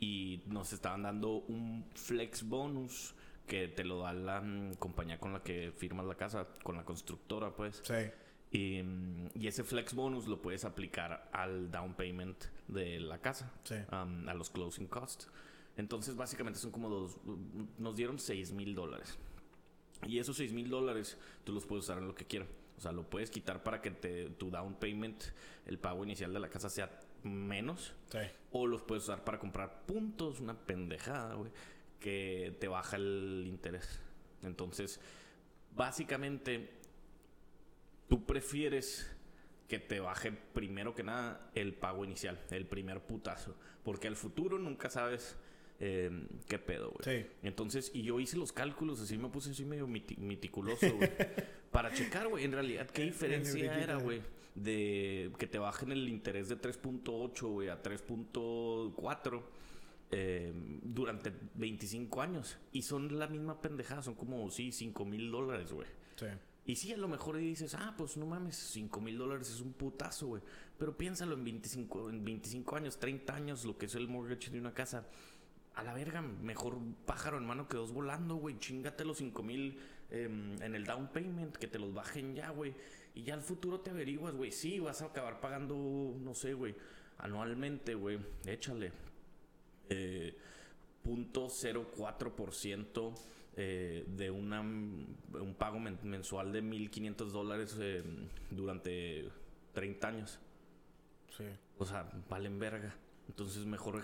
[0.00, 3.14] Y nos estaban dando un flex bonus
[3.46, 6.84] que te lo da la mm, compañía con la que firmas la casa, con la
[6.84, 7.82] constructora, pues.
[7.84, 7.94] Sí.
[8.50, 13.52] Y, mm, y, ese flex bonus lo puedes aplicar al down payment de la casa,
[13.64, 13.76] sí.
[13.90, 15.28] a los closing costs.
[15.76, 17.16] Entonces, básicamente son como dos.
[17.78, 19.18] Nos dieron 6 mil dólares.
[20.06, 22.48] Y esos 6 mil dólares tú los puedes usar en lo que quieras.
[22.78, 25.22] O sea, lo puedes quitar para que te, tu down payment,
[25.64, 27.94] el pago inicial de la casa sea menos.
[28.10, 28.18] Sí.
[28.52, 31.50] O los puedes usar para comprar puntos, una pendejada, güey
[32.06, 34.00] que te baja el interés.
[34.42, 35.00] Entonces,
[35.74, 36.70] básicamente,
[38.08, 39.12] tú prefieres
[39.68, 43.56] que te baje primero que nada el pago inicial, el primer putazo.
[43.82, 45.36] Porque al futuro nunca sabes
[45.78, 46.10] eh,
[46.48, 47.22] qué pedo, güey.
[47.22, 47.26] Sí.
[47.42, 51.10] Entonces, y yo hice los cálculos, así me puse así medio meticuloso, güey.
[51.70, 54.22] para checar, güey, en realidad, qué diferencia era, güey.
[54.54, 59.42] De que te bajen el interés de 3.8, güey, a 3.4
[60.12, 62.56] eh, durante 25 años.
[62.72, 65.88] Y son la misma pendejada, son como, sí, 5 mil dólares, güey.
[66.16, 66.26] Sí.
[66.64, 69.72] Y sí, a lo mejor dices, ah, pues no mames, 5 mil dólares es un
[69.72, 70.42] putazo, güey.
[70.76, 74.58] Pero piénsalo en 25, en 25 años, 30 años, lo que es el mortgage de
[74.58, 75.06] una casa.
[75.76, 78.58] A la verga, mejor pájaro en mano que dos volando, güey.
[78.58, 79.78] Chingate los 5 mil
[80.10, 82.74] em, en el down payment, que te los bajen ya, güey.
[83.14, 84.52] Y ya al futuro te averiguas, güey.
[84.52, 86.74] Sí, vas a acabar pagando, no sé, güey,
[87.18, 88.18] anualmente, güey.
[88.46, 88.90] Échale
[89.90, 90.34] eh,
[91.04, 93.14] 0.04%
[93.58, 98.02] eh, de una, un pago mensual de 1.500 dólares eh,
[98.50, 99.28] durante
[99.74, 100.38] 30 años.
[101.36, 101.44] Sí.
[101.78, 102.94] O sea, valen verga.
[103.28, 104.02] Entonces mejor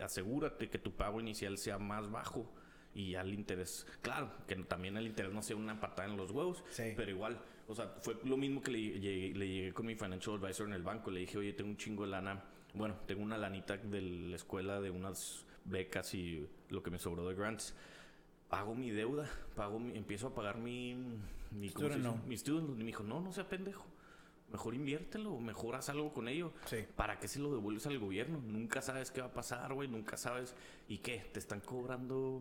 [0.00, 2.50] asegúrate que tu pago inicial sea más bajo
[2.94, 6.30] y ya el interés, claro, que también el interés no sea una patada en los
[6.30, 10.36] huevos, pero igual, o sea, fue lo mismo que le, le, llegué con mi financial
[10.36, 12.44] advisor en el banco, le dije, oye, tengo un chingo de lana,
[12.74, 17.26] bueno, tengo una lanita de la escuela de unas becas y lo que me sobró
[17.28, 17.74] de grants.
[18.48, 20.94] pago mi deuda, pago mi, empiezo a pagar mi,
[21.50, 22.28] mi, Student loan.
[22.28, 22.70] mi student.
[22.70, 23.86] Y me dijo, no, no sea pendejo.
[24.52, 26.52] Mejor inviértelo, mejor haz algo con ello.
[26.66, 26.84] Sí.
[26.94, 28.40] ¿Para qué se lo devuelves al gobierno?
[28.46, 29.88] Nunca sabes qué va a pasar, güey.
[29.88, 30.54] Nunca sabes.
[30.88, 31.24] ¿Y qué?
[31.32, 32.40] ¿Te están cobrando,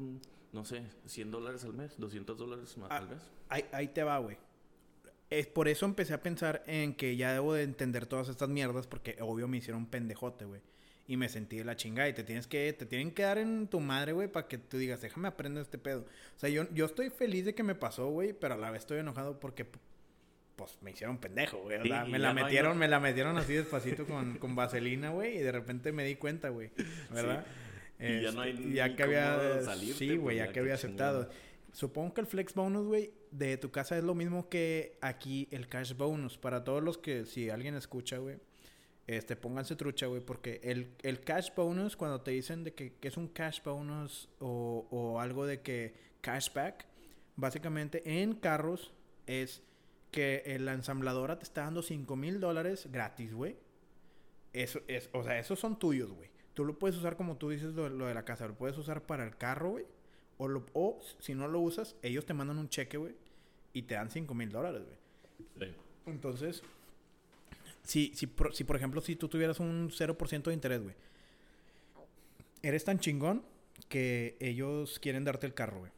[0.51, 1.97] no sé, 100 dólares al mes?
[1.97, 3.21] ¿200 dólares Ah, al mes?
[3.47, 4.37] Ahí, ahí te va, güey.
[5.29, 8.85] Es por eso empecé a pensar en que ya debo de entender todas estas mierdas
[8.87, 10.59] porque obvio me hicieron pendejote, güey.
[11.07, 13.67] Y me sentí de la chingada y te tienes que te tienen que dar en
[13.67, 16.01] tu madre, güey, para que tú digas, "Déjame aprender este pedo."
[16.35, 18.81] O sea, yo yo estoy feliz de que me pasó, güey, pero a la vez
[18.81, 19.65] estoy enojado porque
[20.65, 21.79] pues me hicieron pendejo, güey.
[21.79, 25.09] O sea, me la hay metieron, no- me la metieron así despacito con, con vaselina,
[25.09, 26.69] güey, y de repente me di cuenta, güey.
[27.11, 27.45] ¿Verdad?
[27.99, 30.51] Y ya no hay Este, ni ya que había salirte, sí, pues, güey, ya ya
[30.53, 31.23] que había aceptado.
[31.25, 31.39] chingada.
[31.73, 35.67] Supongo que el flex bonus, güey, de tu casa es lo mismo que aquí el
[35.67, 36.37] cash bonus.
[36.37, 38.37] Para todos los que, si alguien escucha, güey,
[39.07, 43.07] este, pónganse trucha, güey, porque el, el cash bonus, cuando te dicen de que, que
[43.07, 46.85] es un cash bonus o, o algo de que cashback,
[47.35, 48.93] básicamente en carros
[49.27, 49.63] es
[50.11, 53.55] que la ensambladora te está dando 5 mil dólares gratis, güey.
[54.53, 56.29] Eso es, o sea, esos son tuyos, güey.
[56.53, 59.03] Tú lo puedes usar como tú dices lo, lo de la casa, lo puedes usar
[59.03, 59.85] para el carro, güey.
[60.37, 63.15] O, lo- o si no lo usas, ellos te mandan un cheque, güey.
[63.73, 65.69] Y te dan 5 mil dólares, güey.
[65.69, 65.75] Sí.
[66.07, 66.61] Entonces,
[67.83, 70.95] si, si, por, si por ejemplo, si tú tuvieras un 0% de interés, güey.
[72.63, 73.43] Eres tan chingón
[73.87, 75.91] que ellos quieren darte el carro, güey.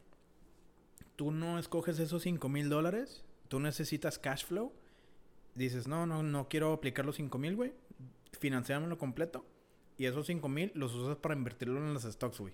[1.16, 3.24] Tú no escoges esos 5 mil dólares.
[3.54, 4.72] Tú necesitas cash flow.
[5.54, 7.72] Dices, no, no, no quiero aplicar los 5 mil, güey.
[8.40, 9.46] Financiámelo completo.
[9.96, 12.52] Y esos 5 mil los usas para invertirlo en los stocks, güey.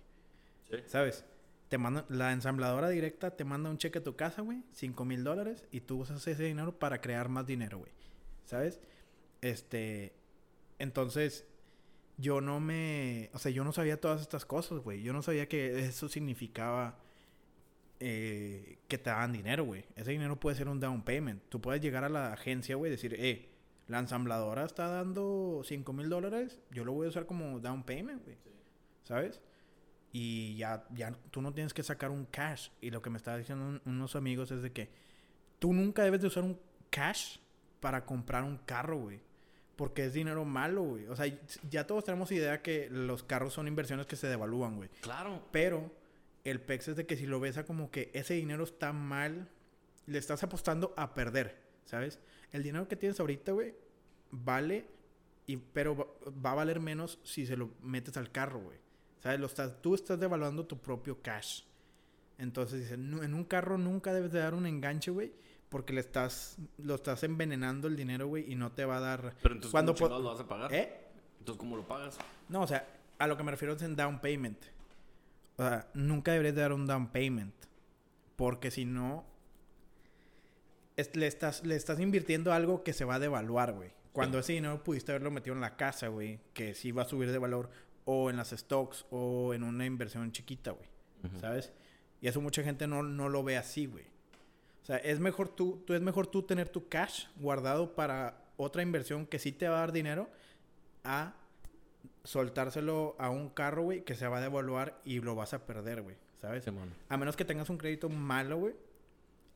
[0.68, 0.76] Sí.
[0.84, 1.24] ¿Sabes?
[1.70, 5.24] Te manda, la ensambladora directa te manda un cheque a tu casa, güey, 5 mil
[5.24, 7.92] dólares, y tú usas ese dinero para crear más dinero, güey.
[8.44, 8.78] ¿Sabes?
[9.40, 10.12] Este.
[10.78, 11.46] Entonces,
[12.18, 13.30] yo no me.
[13.32, 15.02] O sea, yo no sabía todas estas cosas, güey.
[15.02, 16.98] Yo no sabía que eso significaba
[18.00, 19.84] eh, que te daban dinero, güey.
[19.96, 21.42] Ese dinero puede ser un down payment.
[21.48, 23.50] Tú puedes llegar a la agencia, güey, y decir, eh,
[23.88, 28.22] la ensambladora está dando 5 mil dólares, yo lo voy a usar como down payment,
[28.24, 28.36] güey.
[29.04, 29.40] ¿Sabes?
[30.12, 32.70] Y ya, ya tú no tienes que sacar un cash.
[32.80, 34.90] Y lo que me estaba diciendo un- unos amigos es de que
[35.58, 36.58] tú nunca debes de usar un
[36.90, 37.38] cash
[37.80, 39.20] para comprar un carro, güey.
[39.76, 41.06] Porque es dinero malo, güey.
[41.06, 41.26] O sea,
[41.70, 44.88] ya todos tenemos idea que los carros son inversiones que se devalúan, güey.
[45.00, 45.42] Claro.
[45.52, 45.90] Pero
[46.44, 49.48] el pex es de que si lo ves a como que ese dinero está mal,
[50.06, 52.18] le estás apostando a perder, ¿sabes?
[52.52, 53.74] El dinero que tienes ahorita, güey,
[54.30, 54.86] vale,
[55.46, 56.06] y, pero va,
[56.44, 58.78] va a valer menos si se lo metes al carro, güey.
[59.22, 59.38] ¿Sabes?
[59.38, 61.62] Lo estás, tú estás devaluando tu propio cash.
[62.38, 65.32] Entonces dice, "Nu- en un carro nunca debes de dar un enganche, güey,
[65.68, 69.34] porque le estás, lo estás envenenando el dinero, güey, y no te va a dar...
[69.42, 70.72] Pero entonces, Cuando ¿cómo po- chingados lo vas a pagar?
[70.74, 71.00] ¿Eh?
[71.38, 72.18] Entonces, ¿cómo lo pagas?
[72.48, 74.58] No, o sea, a lo que me refiero es en down payment.
[75.60, 77.54] O sea, nunca deberías de dar un down payment.
[78.36, 79.24] Porque si no,
[80.96, 83.90] es- le, estás, le estás invirtiendo algo que se va a devaluar, güey.
[84.12, 87.30] Cuando ese dinero pudiste haberlo metido en la casa, güey, que sí va a subir
[87.30, 87.70] de valor,
[88.04, 90.88] o en las stocks, o en una inversión chiquita, güey.
[91.40, 91.72] ¿Sabes?
[92.22, 94.04] Y eso mucha gente no, no lo ve así, güey.
[94.82, 98.82] O sea, es mejor tú, tú, es mejor tú tener tu cash guardado para otra
[98.82, 100.28] inversión que sí te va a dar dinero
[101.04, 101.34] a
[102.30, 106.00] soltárselo a un carro, güey, que se va a devaluar y lo vas a perder,
[106.00, 106.14] güey.
[106.40, 106.62] ¿Sabes?
[106.62, 106.94] Simón.
[107.08, 108.74] A menos que tengas un crédito malo, güey,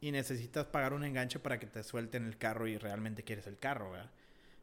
[0.01, 3.59] y necesitas pagar un enganche para que te suelten el carro y realmente quieres el
[3.59, 4.11] carro, ¿verdad?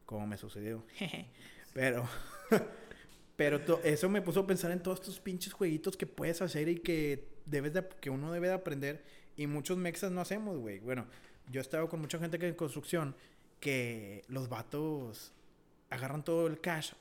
[0.04, 0.84] Como me sucedió.
[1.72, 2.06] pero,
[3.36, 6.80] pero eso me puso a pensar en todos estos pinches jueguitos que puedes hacer y
[6.80, 9.02] que debes de, que uno debe de aprender
[9.36, 10.80] y muchos mexas no hacemos, güey.
[10.80, 11.06] Bueno,
[11.50, 13.16] yo he estado con mucha gente que en construcción
[13.58, 15.32] que los vatos
[15.92, 16.92] agarran todo el cash,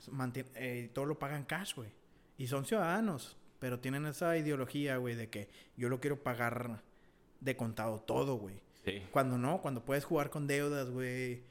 [0.55, 1.89] eh, todo lo pagan cash, güey.
[2.37, 6.83] Y son ciudadanos, pero tienen esa ideología, güey, de que yo lo quiero pagar
[7.39, 8.61] de contado todo, güey.
[8.83, 9.01] Sí.
[9.11, 11.43] Cuando no, cuando puedes jugar con deudas, güey.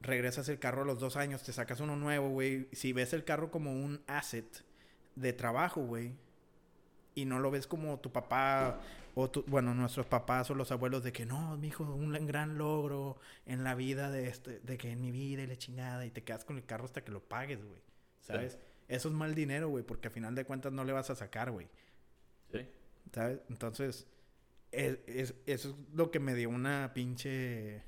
[0.00, 2.68] Regresas el carro a los dos años, te sacas uno nuevo, güey.
[2.72, 4.64] Si ves el carro como un asset
[5.16, 6.12] de trabajo, güey.
[7.14, 8.80] Y no lo ves como tu papá
[9.20, 12.56] o tu, bueno, nuestros papás o los abuelos de que no, mi hijo, un gran
[12.56, 16.10] logro en la vida de este, de que en mi vida y la chingada y
[16.10, 17.80] te quedas con el carro hasta que lo pagues, güey.
[18.20, 18.58] ¿Sabes?
[18.86, 21.50] Eso es mal dinero, güey, porque a final de cuentas no le vas a sacar,
[21.50, 21.66] güey.
[22.52, 22.60] Sí.
[23.12, 23.40] ¿Sabes?
[23.48, 24.06] Entonces,
[24.70, 27.82] es, es- eso es lo que me dio una pinche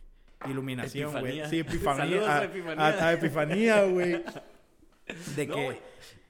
[0.48, 1.48] iluminación, güey.
[1.48, 2.04] Sí, epifanía.
[2.24, 2.86] Saludos a a, Epifanía.
[2.86, 4.22] a- a epifanía, güey.
[5.36, 5.80] De No, que.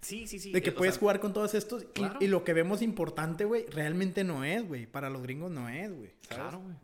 [0.01, 0.53] Sí, sí, sí.
[0.53, 1.83] de que eh, o puedes sea, jugar con todos estos.
[1.83, 2.19] y- claro.
[2.21, 4.87] Y, lo que vemos importante, güey, realmente no es, güey.
[4.87, 6.11] Para los gringos no es, güey.
[6.29, 6.75] Claro, güey.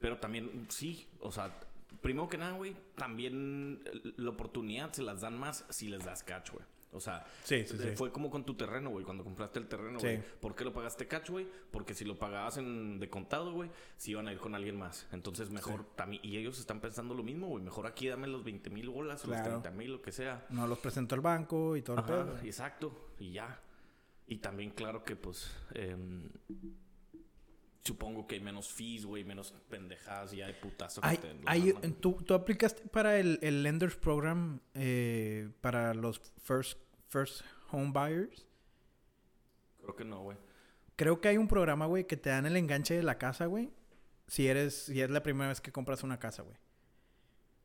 [0.00, 1.54] Pero también, sí, o sea,
[2.00, 3.82] primero que nada, güey, también
[4.16, 6.64] la oportunidad se las dan más si les das catch, güey.
[6.92, 7.90] O sea, Sí, sí, sí.
[7.94, 10.20] fue como con tu terreno, güey, cuando compraste el terreno, güey.
[10.40, 11.46] ¿Por qué lo pagaste cash, güey?
[11.70, 15.06] Porque si lo pagabas en de contado, güey, si iban a ir con alguien más.
[15.12, 16.20] Entonces, mejor también.
[16.24, 17.62] Y ellos están pensando lo mismo, güey.
[17.62, 19.60] Mejor aquí dame los 20 mil bolas o los Claro.
[19.60, 20.46] 30 mil, lo que sea.
[20.50, 22.38] No los presentó el banco y todo el pedo.
[22.42, 23.12] exacto.
[23.20, 23.60] Y ya.
[24.26, 25.48] Y también, claro que, pues.
[25.74, 26.28] em,
[27.82, 31.00] supongo que hay menos fees, güey, menos pendejadas ya de putazo.
[31.00, 31.72] que Hay, te lo hay-.
[32.00, 38.46] ¿tú, tú aplicaste para el, el Lenders Program eh, para los first, first home buyers?
[39.82, 40.36] Creo que no, güey.
[40.96, 43.70] Creo que hay un programa, güey, que te dan el enganche de la casa, güey.
[44.26, 46.56] Si eres, si es la primera vez que compras una casa, güey.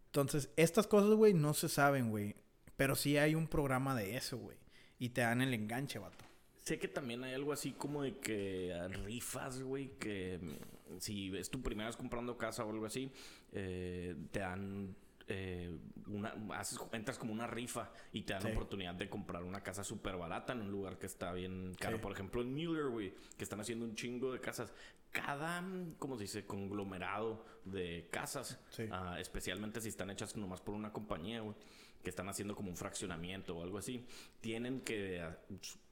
[0.05, 2.35] Entonces, estas cosas, güey, no se saben, güey.
[2.77, 4.57] Pero sí hay un programa de eso, güey.
[4.97, 6.23] Y te dan el enganche, vato.
[6.65, 8.75] Sé que también hay algo así como de que
[9.05, 13.11] rifas, güey, que mm, si es tu primera vez comprando casa o algo así,
[13.51, 14.95] eh, te dan
[15.27, 15.75] eh,
[16.07, 18.47] una, haces, entras como una rifa y te dan Sí.
[18.47, 21.97] la oportunidad de comprar una casa súper barata en un lugar que está bien caro.
[21.97, 22.01] Sí.
[22.01, 24.71] Por ejemplo, en Mueller, güey, que están haciendo un chingo de casas.
[25.11, 26.45] Cada, mm, ¿cómo se dice?
[26.47, 28.85] Conglomerado de casas, Sí.
[28.91, 31.55] ah, especialmente si están hechas nomás por una compañía, güey,
[32.05, 34.05] que están haciendo como un fraccionamiento o algo así,
[34.39, 35.37] tienen que, ah,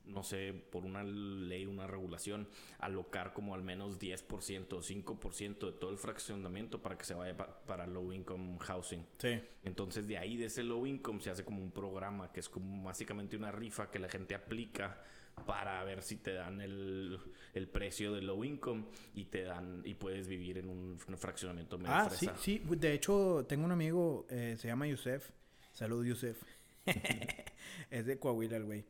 [0.06, 2.47] no sé, por una ley, una regulación,
[2.80, 7.36] alocar como al menos 10% o 5% de todo el fraccionamiento para que se vaya
[7.36, 9.06] pa- para low income housing.
[9.17, 9.41] Sí.
[9.63, 12.84] Entonces de ahí de ese low income se hace como un programa que es como
[12.86, 15.02] básicamente una rifa que la gente aplica
[15.47, 17.17] para ver si te dan el,
[17.56, 21.78] el precio de low income y te dan y puedes vivir en un, un fraccionamiento
[21.80, 22.38] medio Ah, sí, fresa.
[22.38, 22.62] sí.
[22.78, 25.32] De hecho, tengo un amigo, eh, se llama Yusef.
[25.73, 26.41] Salud, Yusef.
[27.89, 28.86] es de Coahuila, el güey.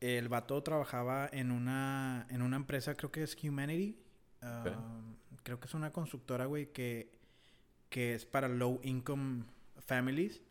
[0.00, 3.96] El vato trabajaba en una, en una empresa, creo que es Humanity.
[4.42, 5.00] Ah,
[5.42, 7.12] Creo que es una constructora, güey, que,
[7.88, 9.44] que es para low income
[9.78, 10.42] families.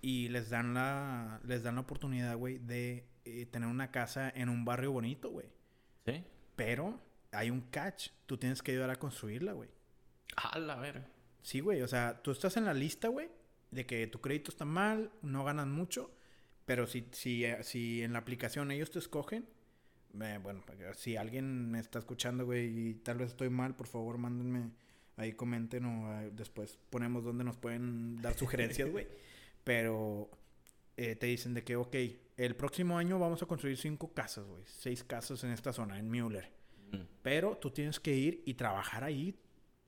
[0.00, 4.48] Y les dan la, les dan la oportunidad, güey, de eh, tener una casa en
[4.48, 5.46] un barrio bonito, güey.
[6.04, 6.24] ¿Sí?
[6.56, 8.08] Pero hay un catch.
[8.26, 9.70] Tú tienes que ayudar a construirla, güey.
[10.34, 11.06] A la verga.
[11.40, 11.82] Sí, güey.
[11.82, 13.30] O sea, tú estás en la lista, güey,
[13.72, 16.14] de que tu crédito está mal, no ganas mucho.
[16.64, 19.48] Pero si, si, eh, si en la aplicación ellos te escogen,
[20.20, 20.62] eh, bueno,
[20.94, 24.70] si alguien me está escuchando, güey, y tal vez estoy mal, por favor, mándenme
[25.16, 29.06] ahí, comenten o eh, después ponemos donde nos pueden dar sugerencias, güey.
[29.64, 30.30] Pero
[30.96, 31.96] eh, te dicen de que, ok,
[32.36, 34.62] el próximo año vamos a construir cinco casas, güey.
[34.66, 36.50] Seis casas en esta zona, en Mueller.
[36.90, 36.96] Mm.
[37.22, 39.38] Pero tú tienes que ir y trabajar ahí,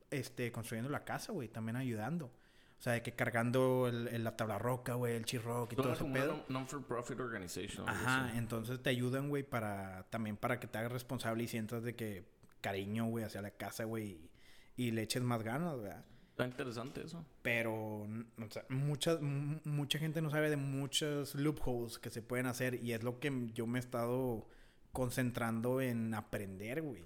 [0.09, 2.31] este, construyendo la casa, güey, también ayudando.
[2.79, 5.93] O sea, de que cargando el, el- la tabla roca, güey, el chirroc y todo
[5.93, 6.33] ese pedo.
[6.33, 7.87] non- non-for-profit organization.
[7.89, 8.37] Ajá, así.
[8.37, 12.25] entonces te ayudan, güey, para también para que te hagas responsable y sientas de que
[12.61, 14.29] cariño, güey, hacia la casa, güey,
[14.75, 15.91] y, y le eches más ganas, güey.
[16.31, 17.25] Está interesante eso.
[17.41, 22.75] Pero, o sea, mucha, mucha gente no sabe de muchos loopholes que se pueden hacer
[22.83, 24.45] y es lo que yo me he estado
[24.91, 27.03] concentrando en aprender, güey.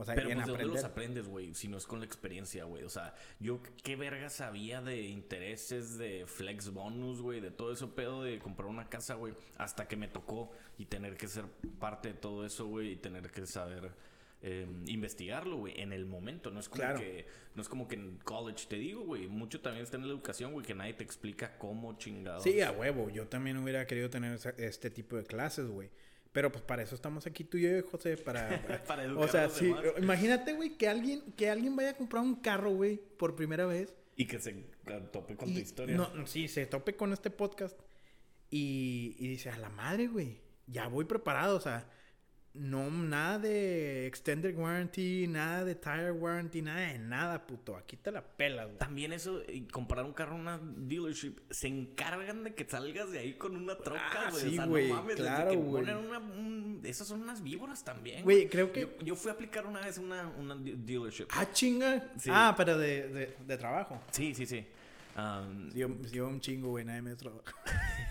[0.00, 1.52] O sea, Pero pues, ¿de dónde los aprendes, güey?
[1.54, 2.84] Si no es con la experiencia, güey.
[2.84, 7.94] O sea, yo qué verga sabía de intereses, de flex bonus, güey, de todo eso
[7.94, 9.34] pedo de comprar una casa, güey.
[9.58, 11.44] Hasta que me tocó y tener que ser
[11.78, 13.90] parte de todo eso, güey, y tener que saber
[14.42, 16.50] eh, investigarlo, güey, en el momento.
[16.50, 17.00] No es como Claro.
[17.00, 19.28] que, no es como que en college te digo, güey.
[19.28, 22.42] Mucho también está en la educación, güey, que nadie te explica cómo chingados.
[22.42, 23.10] Sí, a huevo.
[23.10, 25.90] Yo también hubiera querido tener este tipo de clases, güey.
[26.32, 28.48] Pero pues para eso estamos aquí tú y yo, José, para...
[28.86, 29.84] Para educar o sea, a los sí, demás.
[29.98, 33.94] imagínate, güey, que alguien, que alguien vaya a comprar un carro, güey, por primera vez.
[34.16, 34.52] Y que se
[35.12, 35.96] tope con y tu historia.
[35.96, 37.78] No, sí, se tope con este podcast
[38.50, 41.88] y, y dice, a la madre, güey, ya voy preparado, o sea,
[42.52, 43.79] no, nada de
[44.10, 48.78] extended warranty, nada de tire warranty, nada de nada, puto, aquí te la pelas, güey.
[48.78, 53.20] También eso, y comprar un carro en una dealership, se encargan de que salgas de
[53.20, 54.42] ahí con una troca, Ah, güey.
[54.42, 55.84] sí, o sea, güey, no mames, claro, que güey.
[55.94, 58.22] un- esas son unas víboras también.
[58.24, 61.26] Güey, creo que- Yo, yo fui a aplicar una vez una, una de- dealership.
[61.30, 62.12] Ah, chinga.
[62.18, 62.30] Sí.
[62.32, 64.00] Ah, pero de, de, de trabajo.
[64.10, 64.66] Sí, sí, sí.
[65.16, 67.42] Um, yo un chingo, güey, nadie me trabajo.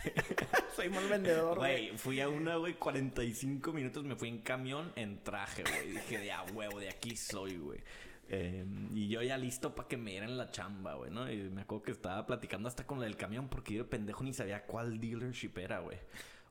[0.75, 1.97] Soy mal vendedor, güey.
[1.97, 5.91] Fui a una, güey, 45 minutos, me fui en camión en traje, güey.
[5.93, 7.79] Dije, de a huevo, de aquí soy, güey.
[8.31, 11.31] Eh, y yo ya listo para que me dieran la chamba, güey, ¿no?
[11.31, 14.23] Y me acuerdo que estaba platicando hasta con la del camión porque yo de pendejo
[14.23, 15.97] ni sabía cuál dealership era, güey.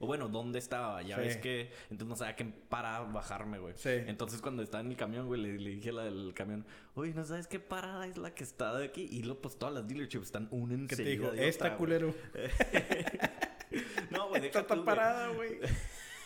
[0.01, 1.03] O bueno, dónde estaba.
[1.03, 1.23] Ya Sí.
[1.23, 1.71] ves que...
[1.91, 3.75] Entonces no sabía qué para bajarme, güey.
[3.77, 3.91] Sí.
[3.91, 6.65] Entonces cuando estaba en el camión, güey, le, le dije a la del camión...
[6.95, 9.09] Oye, ¿no sabes qué parada es la que está de aquí?
[9.11, 11.33] Y luego, pues, todas las dealerships están una ¿Qué te dijo?
[11.33, 12.15] Esta culero.
[14.11, 15.59] No, güey, deja está parada, güey.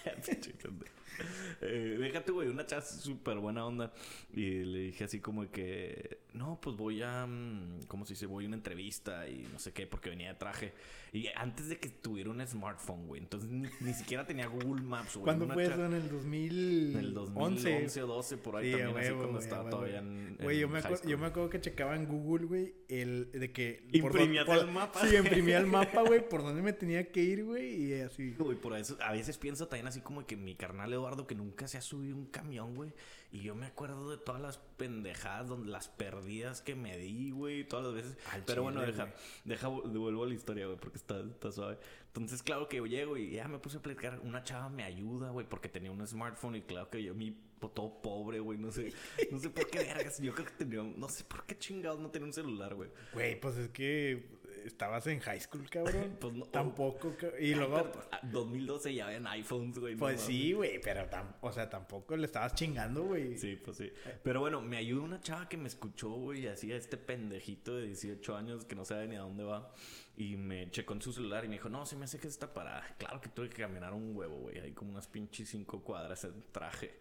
[1.65, 3.93] Eh, déjate, güey, una chava súper buena onda.
[4.33, 6.19] Y le dije así como que.
[6.33, 8.27] no, pues voy a, mm, ¿cómo se dice?
[8.27, 10.73] Voy a una entrevista y no sé qué, porque venía de traje.
[11.15, 13.21] Y antes de que tuviera un smartphone, güey.
[13.21, 15.25] Entonces ni, siquiera tenía Google Maps, güey.
[15.25, 15.85] ¿Cuándo fue eso?
[15.85, 16.93] ¿En el 2011?
[16.93, 20.69] En el 2011 o 12, por ahí también, así cuando estaba todavía en, Güey, yo,
[20.69, 23.87] me yo me acuerdo que checaba en Google, güey, el de que...
[23.93, 25.07] Imprimía el mapa.
[25.07, 28.35] Sí, imprimía el mapa, güey, por dónde me tenía que ir, güey, y así.
[28.39, 31.67] Güey, por eso, a veces pienso también así como que mi carnal Eduardo, que nunca
[31.69, 32.93] se ha subido un camión, güey.
[33.31, 37.67] Y yo me acuerdo de todas las pendejadas, donde las perdidas que me di, güey,
[37.67, 38.17] todas las veces.
[38.47, 39.13] Pero bueno, deja,
[39.45, 41.79] deja, devuelvo la historia, güey, porque está, está suave.
[42.07, 44.21] Entonces, claro que yo llego y ya me puse a platicar.
[44.23, 47.37] Una chava me ayuda, güey, porque tenía un smartphone y claro que yo, mi
[47.69, 48.93] todo pobre, güey, no sé,
[49.31, 50.21] no sé por qué vergas.
[50.21, 52.91] Yo creo que tenía, no sé por qué chingados no tenía un celular, güey.
[53.13, 56.17] Güey, pues es que estabas en high school, cabrón.
[56.21, 56.47] pues no.
[56.47, 57.15] Tampoco.
[57.39, 57.91] Y luego.
[58.23, 59.97] 2012 ah, ya habían iPhones, güey.
[59.97, 61.07] Pues sí, güey, pero
[61.41, 63.39] o sea, tampoco le estabas chingando, güey.
[63.39, 63.93] Sí, pues sí.
[64.23, 67.87] Pero bueno, me ayudó una chava que me escuchó, güey, así a este pendejito de
[67.87, 69.73] 18 años que no sabe ni a dónde va.
[70.17, 72.53] Y me checó en su celular y me dijo, no, se me hace que está
[72.53, 72.85] parada.
[72.99, 74.59] Claro que tuve que caminar un huevo, güey.
[74.59, 76.99] Hay como unas pinches cinco cuadras en traje.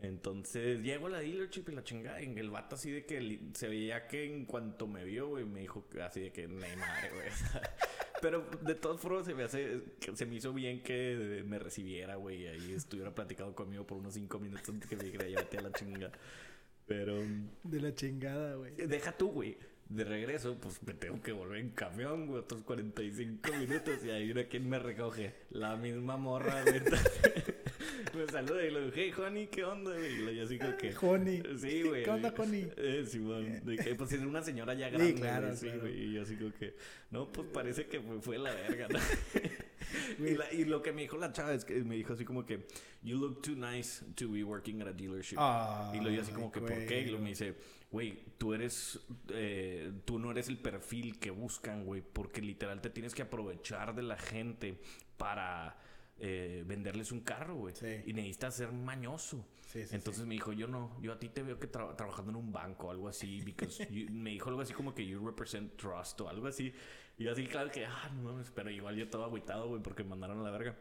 [0.00, 2.20] Entonces llego a la dealership y la chingada.
[2.22, 5.60] Y el vato así de que se veía que en cuanto me vio, güey, me
[5.60, 7.28] dijo así de que no madre, güey.
[8.20, 9.82] Pero de todas formas se me hace,
[10.14, 12.42] se me hizo bien que me recibiera, güey.
[12.42, 15.62] Y ahí estuviera platicando conmigo por unos cinco minutos antes que me dijera, llévate a
[15.62, 16.12] la chingada.
[16.86, 17.18] Pero.
[17.62, 18.74] De la chingada, güey.
[18.74, 19.56] Deja tú, güey.
[19.88, 24.04] De regreso, pues me tengo que volver en camión, güey, otros 45 minutos.
[24.04, 25.34] Y ahí una quien me recoge.
[25.50, 26.80] La misma morra, güey.
[28.16, 30.30] me saluda y le dije, hey, Honey, ¿qué onda, güey?
[30.30, 30.94] Y yo así como que...
[31.02, 31.42] Honey.
[31.58, 32.02] Sí, güey.
[32.04, 32.70] ¿Qué onda, Honey?
[32.76, 33.64] Eh, Simón.
[33.64, 35.12] De que, pues es una señora ya grande.
[35.12, 36.04] Sí, claro, sí, güey.
[36.04, 36.76] Y yo así como que...
[37.10, 38.98] No, pues parece que fue la verga, ¿no?
[40.26, 42.44] y, la, y, lo que me dijo la chava es que me dijo así como
[42.44, 42.66] que...
[43.02, 45.36] You look too nice to be working at a dealership.
[45.94, 47.00] y lo yo así como que, ¿por qué?
[47.00, 47.54] Y lo me dice...
[47.90, 48.98] Güey, tú eres...
[49.28, 52.02] Eh, tú no eres el perfil que buscan, güey.
[52.02, 54.80] Porque literal te tienes que aprovechar de la gente
[55.16, 55.76] para
[56.18, 57.74] eh, venderles un carro, güey.
[58.06, 59.46] Y necesitas ser mañoso.
[59.74, 62.88] Entonces me dijo, yo no, yo a ti te veo que trabajando en un banco
[62.88, 66.46] o algo así, because me dijo algo así como que you represent trust o algo
[66.46, 66.72] así.
[67.18, 70.10] Y así, claro que, ah, no mames, pero igual yo estaba agüitado, güey, porque me
[70.10, 70.76] mandaron a la verga.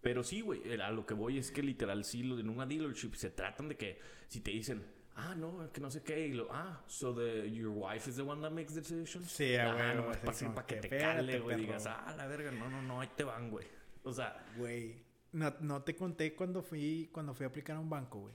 [0.00, 3.30] Pero sí, güey, a lo que voy es que literal, sí, en una dealership se
[3.30, 4.84] tratan de que si te dicen,
[5.14, 8.22] ah, no, que no sé qué, y lo, ah, so the, your wife is the
[8.22, 9.30] one that makes the decisions.
[9.30, 10.10] Sí, ah, bueno,
[10.54, 13.50] para que, te cale, güey, digas, ah, la verga, no, no, no, ahí te van,
[13.50, 13.66] güey.
[14.04, 17.90] O sea, güey, no, no, te conté cuando fui cuando fui a aplicar a un
[17.90, 18.34] banco, güey.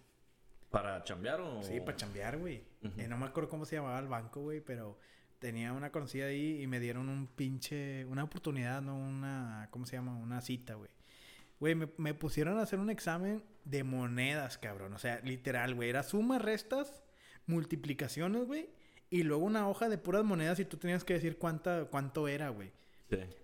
[0.70, 1.64] ¿Para chambear o...?
[1.64, 2.64] Sí, para chambear, güey.
[2.98, 5.00] Eh, no me acuerdo cómo se llamaba el banco, güey, pero
[5.40, 8.06] tenía una conocida ahí y me dieron un pinche...
[8.06, 9.70] Una oportunidad, no una...
[9.72, 10.18] ¿Cómo se llama?
[10.18, 10.90] Una cita, güey.
[11.60, 14.94] Güey, me, me, pusieron a hacer un examen de monedas, cabrón.
[14.94, 15.90] O sea, literal, güey.
[15.90, 17.02] Era sumas, restas,
[17.46, 18.70] multiplicaciones, güey.
[19.10, 22.50] Y luego una hoja de puras monedas y tú tenías que decir cuánta, cuánto era,
[22.50, 22.72] güey.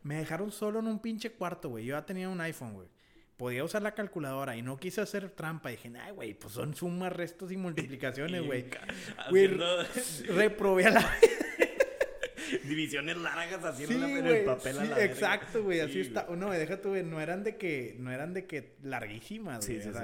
[0.04, 1.86] Me dejaron solo en un pinche cuarto, güey.
[1.86, 2.88] Yo ya tenía un iPhone, güey.
[3.38, 5.70] Podía usar la calculadora y no quise hacer trampa.
[5.70, 8.66] Dije, ay, güey, pues son sumas, restos y multiplicaciones, güey.
[10.28, 11.18] reprobé a la...
[12.66, 15.80] Divisiones largas haciendo en el papel a la Exacto, güey.
[15.80, 16.28] Así está.
[16.36, 17.04] No, deja tú, güey.
[17.04, 17.96] No eran de que...
[18.00, 19.82] No eran de que larguísimas, güey.
[19.82, 19.98] Sí, sí,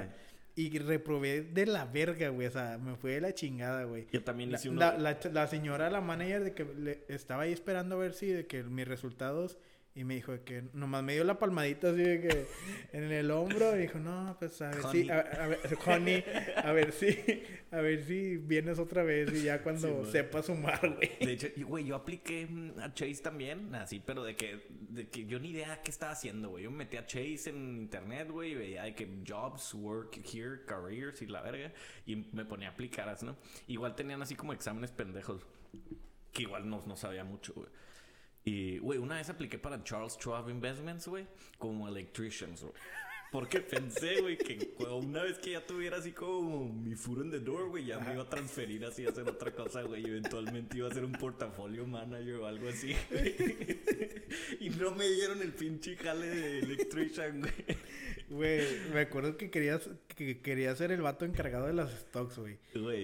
[0.66, 2.46] y reprobé de la verga, güey.
[2.46, 4.06] O sea, me fue de la chingada, güey.
[4.12, 7.96] Yo también hice la, la, la, señora, la manager, de que le, estaba ahí esperando
[7.96, 9.56] a ver si de que mis resultados
[9.92, 12.46] y me dijo que nomás me dio la palmadita así de que
[12.92, 13.76] en el hombro.
[13.76, 16.24] Y dijo, no, pues a ver si, a, ver, honey,
[16.56, 17.08] a ver si,
[17.72, 21.10] a ver si vienes otra vez y ya cuando sepa sumar, güey.
[21.20, 22.48] De hecho, güey, yo apliqué
[22.80, 26.50] a Chase también, así, pero de que, de que yo ni idea qué estaba haciendo,
[26.50, 26.64] güey.
[26.64, 30.64] Yo me metí a Chase en internet, güey, y veía de que jobs, work here,
[30.66, 31.72] careers y la verga.
[32.06, 33.36] Y me ponía a aplicar, ¿no?
[33.66, 35.44] Igual tenían así como exámenes pendejos,
[36.32, 37.68] que igual no, no sabía mucho, güey.
[38.44, 41.26] Y, güey, una vez apliqué para Charles Schwab Investments, güey,
[41.58, 42.74] como electricians, güey.
[43.30, 47.38] Porque pensé, güey, que una vez que ya tuviera así como mi foot in the
[47.38, 50.02] door, güey, ya me iba a transferir así a hacer otra cosa, güey.
[50.02, 52.96] Y eventualmente iba a ser un portafolio manager o algo así.
[54.60, 57.76] y no me dieron el pinche jale de electrician, güey.
[58.30, 62.58] Güey, me acuerdo que querías que quería ser el vato encargado de las stocks, güey.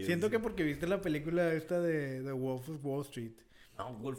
[0.05, 3.33] Siento que porque viste la película esta de The Wolf of Wall Street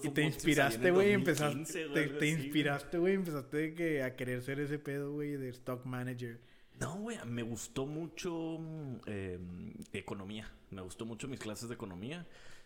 [0.03, 5.13] y te inspiraste, güey, empezaste, te, inspiraste, güey, empezaste que a querer ser ese pedo,
[5.13, 6.39] güey, de stock manager.
[6.79, 8.59] No, güey, me gustó mucho
[9.07, 9.39] eh,
[9.93, 10.51] economía.
[10.69, 12.25] Me gustó mucho mis clases de economía.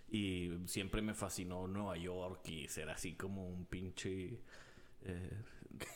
[0.10, 4.42] Y siempre me fascinó Nueva York y ser así como un pinche
[5.06, 5.42] eh,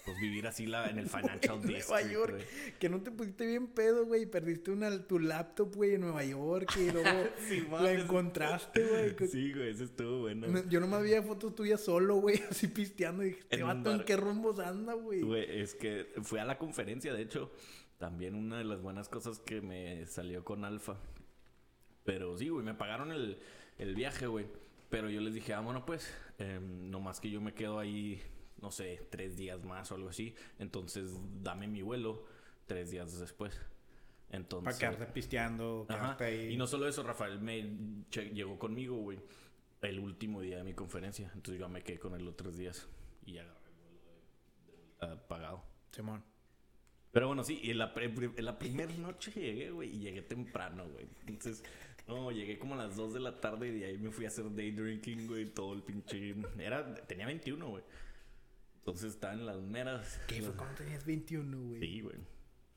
[0.03, 1.89] pues vivir así la, en el Financial District.
[1.89, 2.45] Nueva York.
[2.79, 4.25] Que no te pusiste bien pedo, güey.
[4.25, 6.71] Perdiste una, tu laptop, güey, en Nueva York.
[6.77, 7.29] Y luego
[7.81, 9.29] la encontraste, güey.
[9.29, 10.47] Sí, güey, eso estuvo bueno.
[10.69, 13.23] yo nomás vi fotos tuyas solo, güey, así pisteando.
[13.23, 15.21] Y dije, este vato, ¿en qué rumbos anda, güey?
[15.21, 17.51] Güey, es que fui a la conferencia, de hecho.
[17.97, 20.97] También una de las buenas cosas que me salió con Alfa.
[22.03, 23.39] Pero sí, güey, me pagaron el,
[23.77, 24.45] el viaje, güey.
[24.89, 28.21] Pero yo les dije, ah, bueno, pues, eh, nomás que yo me quedo ahí
[28.65, 30.33] no sé, tres días más o algo así.
[30.57, 31.11] Entonces,
[31.43, 32.25] dame mi vuelo
[32.65, 33.61] tres días después.
[34.31, 36.53] Entonces, Para quedarte pisteando, quedarte ahí.
[36.53, 37.61] Y no solo eso, Rafael me
[38.09, 39.19] llegó conmigo, güey,
[39.83, 41.29] el último día de mi conferencia.
[41.35, 42.87] Entonces yo me quedé con él los tres días
[43.27, 43.99] y agarré el
[44.97, 45.63] vuelo de, pagado.
[45.91, 46.23] Simón.
[47.11, 50.89] Pero bueno, sí, y en la, en la primera noche llegué, güey, y llegué temprano,
[50.89, 51.05] güey.
[51.27, 51.63] Entonces,
[52.07, 54.29] no, llegué como a las 2 de la tarde y de ahí me fui a
[54.29, 56.35] hacer day drinking, güey, todo el pinche...
[56.57, 57.83] Era, tenía 21, güey.
[58.85, 60.21] Entonces estaba en las meras.
[60.27, 61.79] ¿Qué fue cuando tenías 21, güey?
[61.79, 62.17] Sí, güey.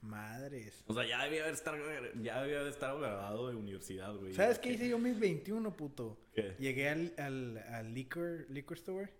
[0.00, 0.82] Madres.
[0.86, 1.76] O sea, ya debía haber estado,
[2.22, 4.32] ya debía haber estado graduado de universidad, güey.
[4.32, 6.18] ¿Sabes qué hice yo mis 21, puto?
[6.32, 6.54] ¿Qué?
[6.58, 9.12] Llegué al, al, al liquor, liquor store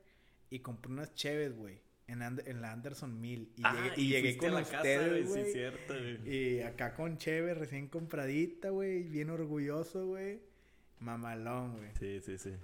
[0.49, 1.78] y compré unas cheves, güey.
[2.07, 3.53] En, en, la Anderson Mill.
[3.55, 5.45] Y ah, llegué, y llegué con ustedes, güey.
[5.45, 6.34] Sí, cierto, güey.
[6.34, 9.03] Y acá con cheve recién compradita, güey.
[9.03, 10.41] Bien orgulloso, güey.
[11.01, 11.91] Mamalón, güey.
[11.99, 12.55] Sí, sí, sí.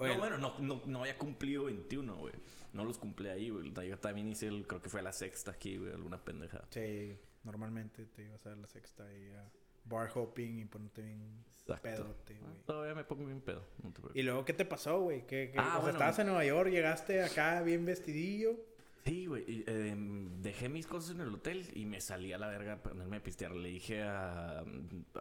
[0.00, 2.32] No, bueno, no, no, no había cumplido 21, güey
[2.72, 3.72] no los cumplí ahí, güey.
[3.88, 6.64] Yo también hice, el, creo que fue la sexta aquí, güey, alguna pendeja.
[6.70, 9.50] Sí, normalmente te ibas a la sexta y a
[9.84, 11.44] bar hopping y ponerte bien
[11.82, 12.52] pedote, güey.
[12.66, 15.26] todavía me pongo bien pedo, no te ¿Y luego qué te pasó, güey?
[15.26, 18.56] ¿Qué, ah, bueno, estabas en Nueva York, llegaste acá bien vestidillo.
[19.04, 19.64] Sí, güey.
[19.66, 19.94] Eh,
[20.42, 23.22] dejé mis cosas en el hotel y me salí a la verga para ponerme a
[23.22, 23.52] pistear.
[23.52, 24.62] Le dije a...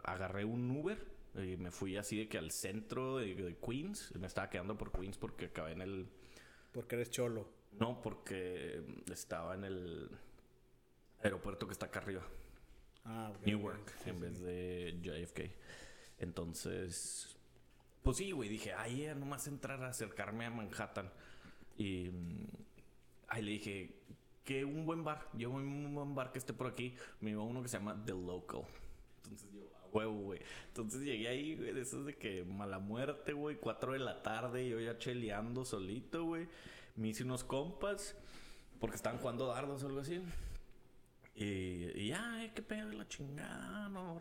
[0.03, 0.97] Agarré un Uber
[1.43, 4.15] y me fui así de que al centro de, de Queens.
[4.15, 6.09] Me estaba quedando por Queens porque acabé en el
[6.71, 7.47] porque eres cholo.
[7.79, 10.09] No, porque estaba en el
[11.23, 12.23] aeropuerto que está acá arriba.
[13.05, 15.51] Ah, Newark, en vez de JFK.
[16.19, 17.35] Entonces,
[18.03, 21.11] pues sí, güey, dije, ay, ya nomás entrar a acercarme a Manhattan.
[21.77, 22.47] Y mm,
[23.27, 23.99] ahí le dije,
[24.43, 26.95] que un buen bar, yo un buen bar que esté por aquí.
[27.21, 28.63] Me iba uno que se llama The Local.
[29.23, 30.39] Entonces yo, a huevo, güey.
[30.67, 34.67] Entonces llegué ahí, güey, de esos de que mala muerte, güey, cuatro de la tarde,
[34.67, 36.47] yo ya cheleando solito, güey
[36.99, 38.15] me hice unos compas
[38.79, 40.21] porque estaban jugando dardos o algo así.
[41.35, 44.17] Y, ya, eh, qué pedo la chingada, no,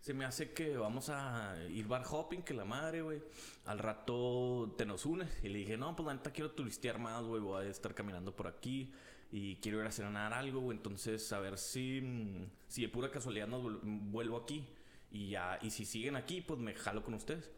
[0.00, 3.20] Se me hace que vamos a ir bar hopping, que la madre, güey.
[3.66, 5.28] Al rato te nos unes.
[5.42, 7.40] Y le dije, no, pues la neta quiero turistear más, güey.
[7.40, 8.92] Voy a estar caminando por aquí.
[9.32, 10.76] Y quiero ir a cenar algo, güey.
[10.76, 14.68] Entonces, a ver si, mm, si de pura casualidad nos vuelvo aquí.
[15.14, 17.48] Y ya, y si siguen aquí, pues me jalo con ustedes.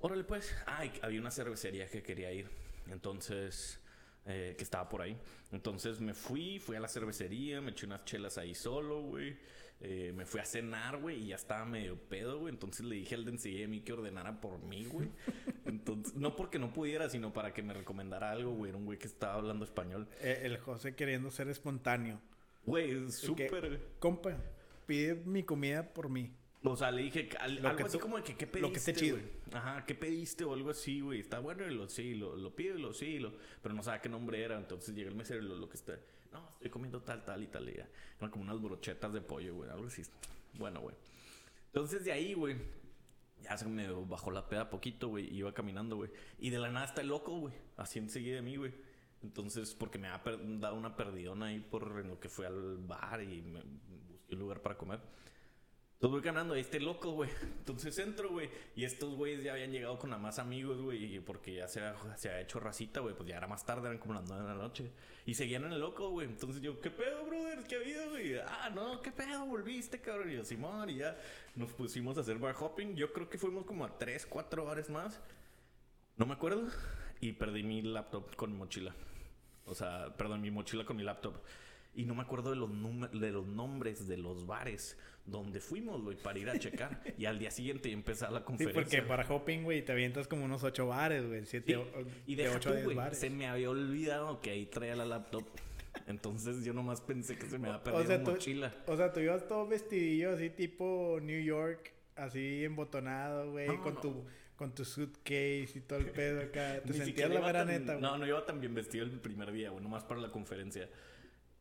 [0.00, 0.50] Órale, pues.
[0.64, 2.48] Ay, había una cervecería que quería ir.
[2.88, 3.78] Entonces,
[4.24, 5.14] eh, que estaba por ahí.
[5.52, 9.36] Entonces me fui, fui a la cervecería, me eché unas chelas ahí solo, güey.
[9.82, 12.54] Eh, me fui a cenar, güey, y ya estaba medio pedo, güey.
[12.54, 15.10] Entonces le dije al de enseguida a mí que ordenara por mí, güey.
[15.66, 18.70] Entonces, no porque no pudiera, sino para que me recomendara algo, güey.
[18.70, 20.08] Era un güey que estaba hablando español.
[20.22, 22.22] Eh, el José queriendo ser espontáneo.
[22.64, 23.82] Güey, súper.
[23.98, 24.34] Compa,
[24.86, 26.32] pide mi comida por mí.
[26.66, 28.60] O sea, le dije algo así como de que qué pediste.
[28.60, 29.18] Lo que esté chido.
[29.52, 31.20] Ajá, ¿qué pediste o algo así, güey?
[31.20, 34.08] Está bueno y lo sí, lo, lo pide, lo sí, lo, pero no sabe qué
[34.08, 34.56] nombre era.
[34.56, 35.98] Entonces llega el mesero y lo, lo que está.
[36.32, 37.68] No, estoy comiendo tal, tal y tal.
[37.68, 40.02] Y Eran como unas brochetas de pollo, güey, algo así.
[40.54, 40.96] Bueno, güey.
[41.66, 42.56] Entonces de ahí, güey,
[43.42, 45.32] ya se me bajó la peda poquito, güey.
[45.34, 46.10] Iba caminando, güey.
[46.38, 47.54] Y de la nada está el loco, güey.
[47.76, 48.72] Así enseguida de mí, güey.
[49.22, 50.22] Entonces, porque me ha
[50.60, 53.60] dado una perdidona ahí por lo que fue al bar y me
[54.10, 55.00] busqué un lugar para comer.
[56.04, 57.30] Entonces voy ganando, este loco, güey.
[57.60, 58.50] Entonces entro, güey.
[58.76, 61.18] Y estos güeyes ya habían llegado con la más amigos, güey.
[61.20, 61.80] Porque ya se
[62.16, 63.14] se ha hecho racita, güey.
[63.14, 64.90] Pues ya era más tarde, eran como las 9 de la noche.
[65.24, 66.28] Y seguían en el loco, güey.
[66.28, 67.64] Entonces yo, ¿qué pedo, brother?
[67.66, 68.36] ¿Qué ha habido, güey?
[68.36, 69.46] Ah, no, ¿qué pedo?
[69.46, 70.30] Volviste, cabrón.
[70.30, 71.16] Y yo, Simón, y ya
[71.54, 72.96] nos pusimos a hacer bar hopping.
[72.96, 75.22] Yo creo que fuimos como a 3, 4 bares más.
[76.18, 76.68] No me acuerdo.
[77.22, 78.94] Y perdí mi laptop con mi mochila.
[79.64, 81.36] O sea, perdón, mi mochila con mi laptop.
[81.94, 82.70] Y no me acuerdo de los,
[83.12, 87.00] de los nombres de los bares donde fuimos, güey, para ir a checar.
[87.18, 88.82] y al día siguiente empezar la conferencia.
[88.82, 91.44] Sí, porque para hopping, güey, te avientas como unos ocho bares, güey.
[91.46, 91.78] Siete,
[92.26, 93.18] y de ocho tú, bares.
[93.18, 95.44] Se me había olvidado que ahí traía la laptop.
[96.06, 98.74] Entonces yo nomás pensé que se me había perdido o sea, mochila.
[98.86, 104.24] o sea, tú ibas todo vestidillo así tipo New York, así embotonado, güey, con tu
[104.56, 106.80] con tu suitcase y todo el pedo acá.
[106.86, 108.02] Te sentías la mera neta, güey.
[108.02, 110.88] No, no iba tan bien vestido el primer día, güey, nomás para la conferencia.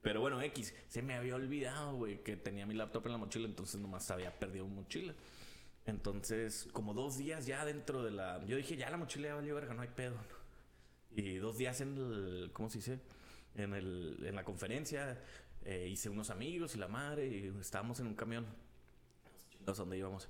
[0.03, 3.47] Pero bueno, X, se me había olvidado, güey, que tenía mi laptop en la mochila,
[3.47, 5.15] entonces nomás había perdido mi mochila.
[5.85, 8.45] Entonces, como dos días ya dentro de la.
[8.45, 10.15] Yo dije, ya la mochila ya valió verga, no hay pedo.
[11.15, 12.51] Y dos días en el.
[12.53, 12.99] ¿Cómo se dice?
[13.55, 15.19] en, el, en la conferencia.
[15.65, 17.27] Eh, hice unos amigos y la madre.
[17.27, 18.45] Y estábamos en un camión.
[19.65, 20.29] Sé dónde íbamos.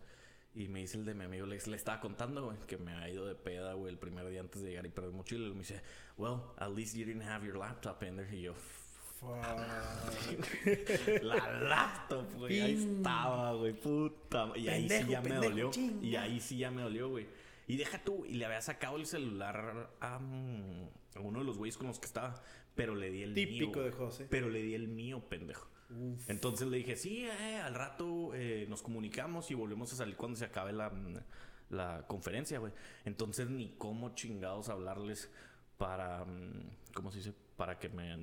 [0.56, 3.26] Y me dice el de mi amigo, le estaba contando, güey, que me ha ido
[3.26, 5.48] de peda, güey, el primer día antes de llegar y perdí mochila.
[5.48, 5.82] Y me dice,
[6.16, 8.36] well, at least you didn't have your laptop in there.
[8.36, 8.54] Y yo,
[11.22, 12.62] la laptop, güey.
[12.62, 13.74] Ahí estaba, güey.
[13.74, 14.52] Puta.
[14.56, 15.72] Y ahí sí ya me dolió.
[16.02, 17.28] Y ahí sí ya me dolió, güey.
[17.68, 21.88] Y deja tú, y le había sacado el celular a, uno de los güeyes con
[21.88, 22.42] los que estaba.
[22.76, 23.48] Pero le di el mío.
[23.48, 24.28] Típico de José.
[24.30, 25.70] Pero le di el mío, pendejo.
[26.28, 30.38] Entonces le dije, sí, eh, al rato eh, nos comunicamos y volvemos a salir cuando
[30.38, 30.92] se acabe la,
[31.70, 32.74] la conferencia, güey.
[33.06, 35.30] Entonces ni cómo chingados hablarles
[35.78, 37.34] para, mm, ¿cómo se dice?
[37.58, 38.16] Para que me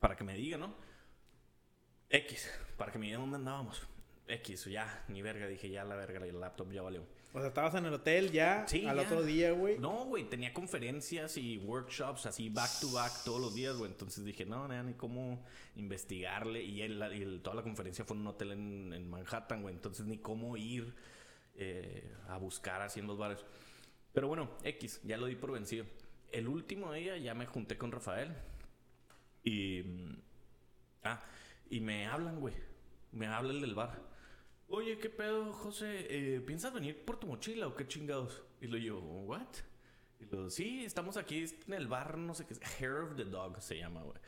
[0.00, 0.74] para que me diga, ¿no?
[2.10, 3.82] X, para que me diga dónde andábamos.
[4.26, 7.02] X, ya, ni verga, dije, ya la verga, el laptop ya valió.
[7.32, 9.78] O sea, estabas en el hotel ya sí, al otro día, güey.
[9.78, 13.90] No, güey, tenía conferencias y workshops así back to back todos los días, güey.
[13.90, 15.44] Entonces dije, no, no, ni cómo
[15.76, 16.62] investigarle.
[16.62, 19.74] Y, él, toda la conferencia fue en un hotel en, Manhattan, güey.
[19.74, 20.94] Entonces ni cómo ir
[21.54, 23.44] eh, a buscar así en los bares.
[24.12, 25.84] Pero bueno, X, ya lo di por vencido.
[26.32, 28.34] El último día ya me junté con Rafael.
[29.48, 29.82] Y.
[31.04, 31.20] Ah,
[31.70, 32.54] y me hablan, güey.
[33.12, 34.02] Me habla el del bar.
[34.68, 36.06] Oye, ¿qué pedo, José?
[36.10, 38.42] Eh, ¿Piensas venir por tu mochila o qué chingados?
[38.60, 39.46] Y lo yo, ¿what?
[40.20, 43.62] Y lo, sí, estamos aquí en el bar, no sé qué, Hair of the Dog
[43.62, 44.18] se llama, güey.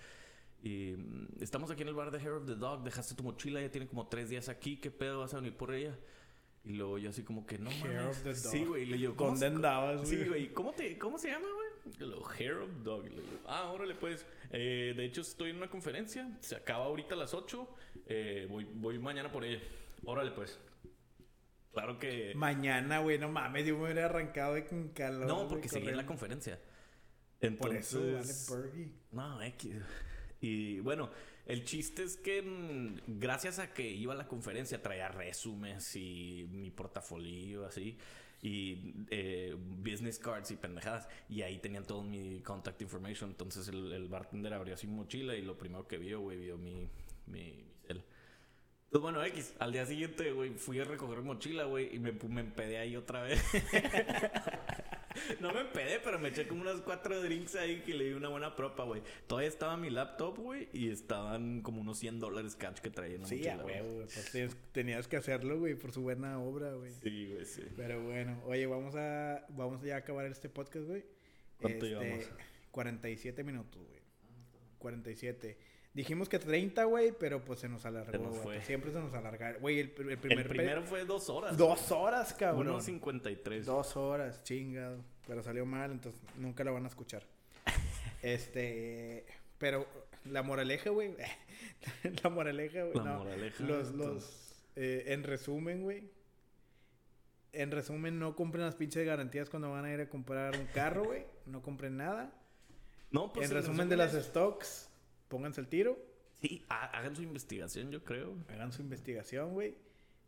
[0.62, 3.60] Y mm, estamos aquí en el bar de Hair of the Dog, dejaste tu mochila,
[3.60, 5.98] ya tiene como tres días aquí, ¿qué pedo vas a venir por ella?
[6.64, 8.22] Y luego yo así como que no mames.
[8.34, 8.84] Sí, güey.
[8.84, 10.52] Y le digo, ¿cómo, ¿dónde andabas, Sí, güey.
[10.54, 11.46] ¿Cómo, te, ¿Cómo se llama,
[12.38, 13.04] Hair of Dog.
[13.46, 14.26] Ah, órale, pues.
[14.50, 16.28] Eh, de hecho, estoy en una conferencia.
[16.40, 17.68] Se acaba ahorita a las 8.
[18.06, 19.60] Eh, voy, voy mañana por ella.
[20.04, 20.58] Órale, pues.
[21.72, 22.32] Claro que.
[22.34, 23.66] Mañana, güey, no mames.
[23.66, 25.26] Yo me hubiera arrancado de con calor.
[25.26, 26.58] No, porque seguía en la conferencia.
[27.40, 28.66] Entonces, por eso,
[29.12, 29.74] vale No, X.
[30.40, 31.10] Y bueno,
[31.46, 36.46] el chiste es que mm, gracias a que iba a la conferencia traía resúmenes y
[36.50, 37.98] mi portafolio así
[38.42, 41.08] y eh, business cards y pendejadas.
[41.28, 43.30] Y ahí tenían todo mi contact information.
[43.30, 46.88] Entonces el, bartender abrió así mochila y lo primero que vio güey vio mi
[47.26, 47.64] mi,
[48.90, 52.12] cel pues bueno, X, al día siguiente, güey, fui a recoger mochila, güey, y me,
[52.12, 53.40] me empedé ahí otra vez.
[55.40, 58.28] no me empedé, pero me eché como unas cuatro drinks ahí que le di una
[58.28, 59.02] buena propa, güey.
[59.28, 63.22] Todavía estaba mi laptop, güey, y estaban como unos 100 dólares cash que traía en
[63.22, 64.06] la sí, mochila, güey.
[64.06, 66.92] Pues tenías que hacerlo, güey, por su buena obra, güey.
[66.92, 67.62] Sí, güey, sí.
[67.76, 71.04] Pero bueno, oye, vamos a, vamos ya a acabar este podcast, güey.
[71.60, 72.28] ¿Cuánto este, llevamos?
[72.72, 74.00] 47 minutos, güey.
[74.78, 75.69] 47.
[75.92, 78.60] Dijimos que 30, güey, pero pues se nos alargó, güey.
[78.62, 79.54] Siempre se nos alarga.
[79.54, 80.46] Güey, el, el, primer...
[80.46, 81.56] El primero fue dos horas.
[81.56, 82.80] Dos horas, cabrón.
[82.80, 83.64] 1.53.
[83.64, 85.04] Dos horas, chingado.
[85.26, 87.26] Pero salió mal, entonces nunca lo van a escuchar.
[88.22, 89.26] este...
[89.58, 89.86] Pero
[90.24, 91.14] la moraleja, güey.
[92.22, 93.04] la moraleja, güey.
[93.04, 93.64] La moraleja.
[93.64, 94.64] Los, los...
[94.76, 96.08] Eh, en resumen, güey.
[97.52, 101.04] En resumen, no compren las pinches garantías cuando van a ir a comprar un carro,
[101.04, 101.26] güey.
[101.46, 102.32] No compren nada.
[103.10, 104.89] No, pues en, resumen, de las stocks
[105.30, 105.96] pónganse el tiro.
[106.42, 108.34] Sí, hagan su investigación, yo creo.
[108.48, 109.74] Hagan su investigación, güey.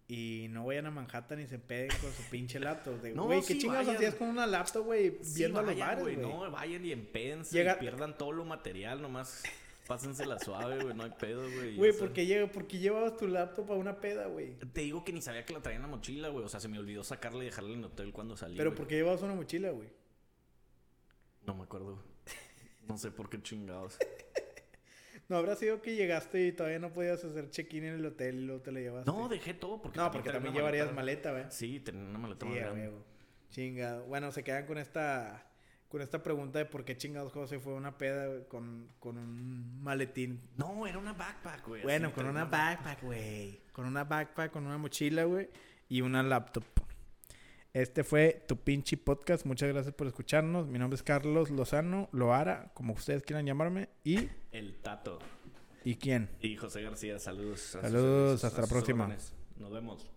[0.09, 2.94] Y no vayan a Manhattan y se peguen con su pinche laptop.
[3.14, 5.18] Güey, ¿qué chingados hacías con una laptop, güey?
[5.34, 6.16] Viendo a los bares, güey.
[6.16, 7.76] No, vayan y empédense Llega...
[7.76, 9.42] y pierdan todo lo material, nomás
[9.86, 10.94] pásensela suave, güey.
[10.94, 11.76] No hay pedo, güey.
[11.76, 14.59] Güey, ¿por qué, llevabas tu laptop a una peda, güey?
[14.59, 16.44] Te digo que ni sabía que la traía en la mochila, güey.
[16.44, 18.57] O sea, se me olvidó sacarla y dejarla en el hotel cuando salí.
[18.57, 19.88] ¿Pero por qué llevabas una mochila, güey?
[21.46, 22.03] No me acuerdo.
[22.86, 23.98] No sé por qué chingados.
[25.33, 28.45] No habrá sido que llegaste y todavía no podías hacer check-in en el hotel y
[28.45, 29.11] luego te lo llevaste.
[29.11, 31.45] No, dejé todo porque No, porque también llevarías maleta, güey.
[31.49, 32.91] Sí, tenía una maleta sí,
[33.49, 34.05] Chingado.
[34.05, 35.47] Bueno, se quedan con esta
[35.89, 40.39] con esta pregunta de por qué chingados José fue una peda con, con un maletín.
[40.59, 41.83] No, era una backpack, güey.
[41.83, 43.62] Bueno, con una backpack, güey.
[43.72, 45.49] Con una backpack, con una mochila, güey.
[45.89, 46.64] Y una laptop.
[47.75, 49.47] Este fue tu pinche podcast.
[49.47, 50.66] Muchas gracias por escucharnos.
[50.66, 53.89] Mi nombre es Carlos Lozano, Loara, como ustedes quieran llamarme.
[54.05, 54.29] Y.
[54.51, 55.18] El Tato.
[55.83, 56.29] ¿Y quién?
[56.43, 57.18] Y José García.
[57.18, 57.61] Saludos.
[57.61, 58.45] Saludos.
[58.45, 59.16] hasta la próxima.
[59.57, 60.11] Nos vemos.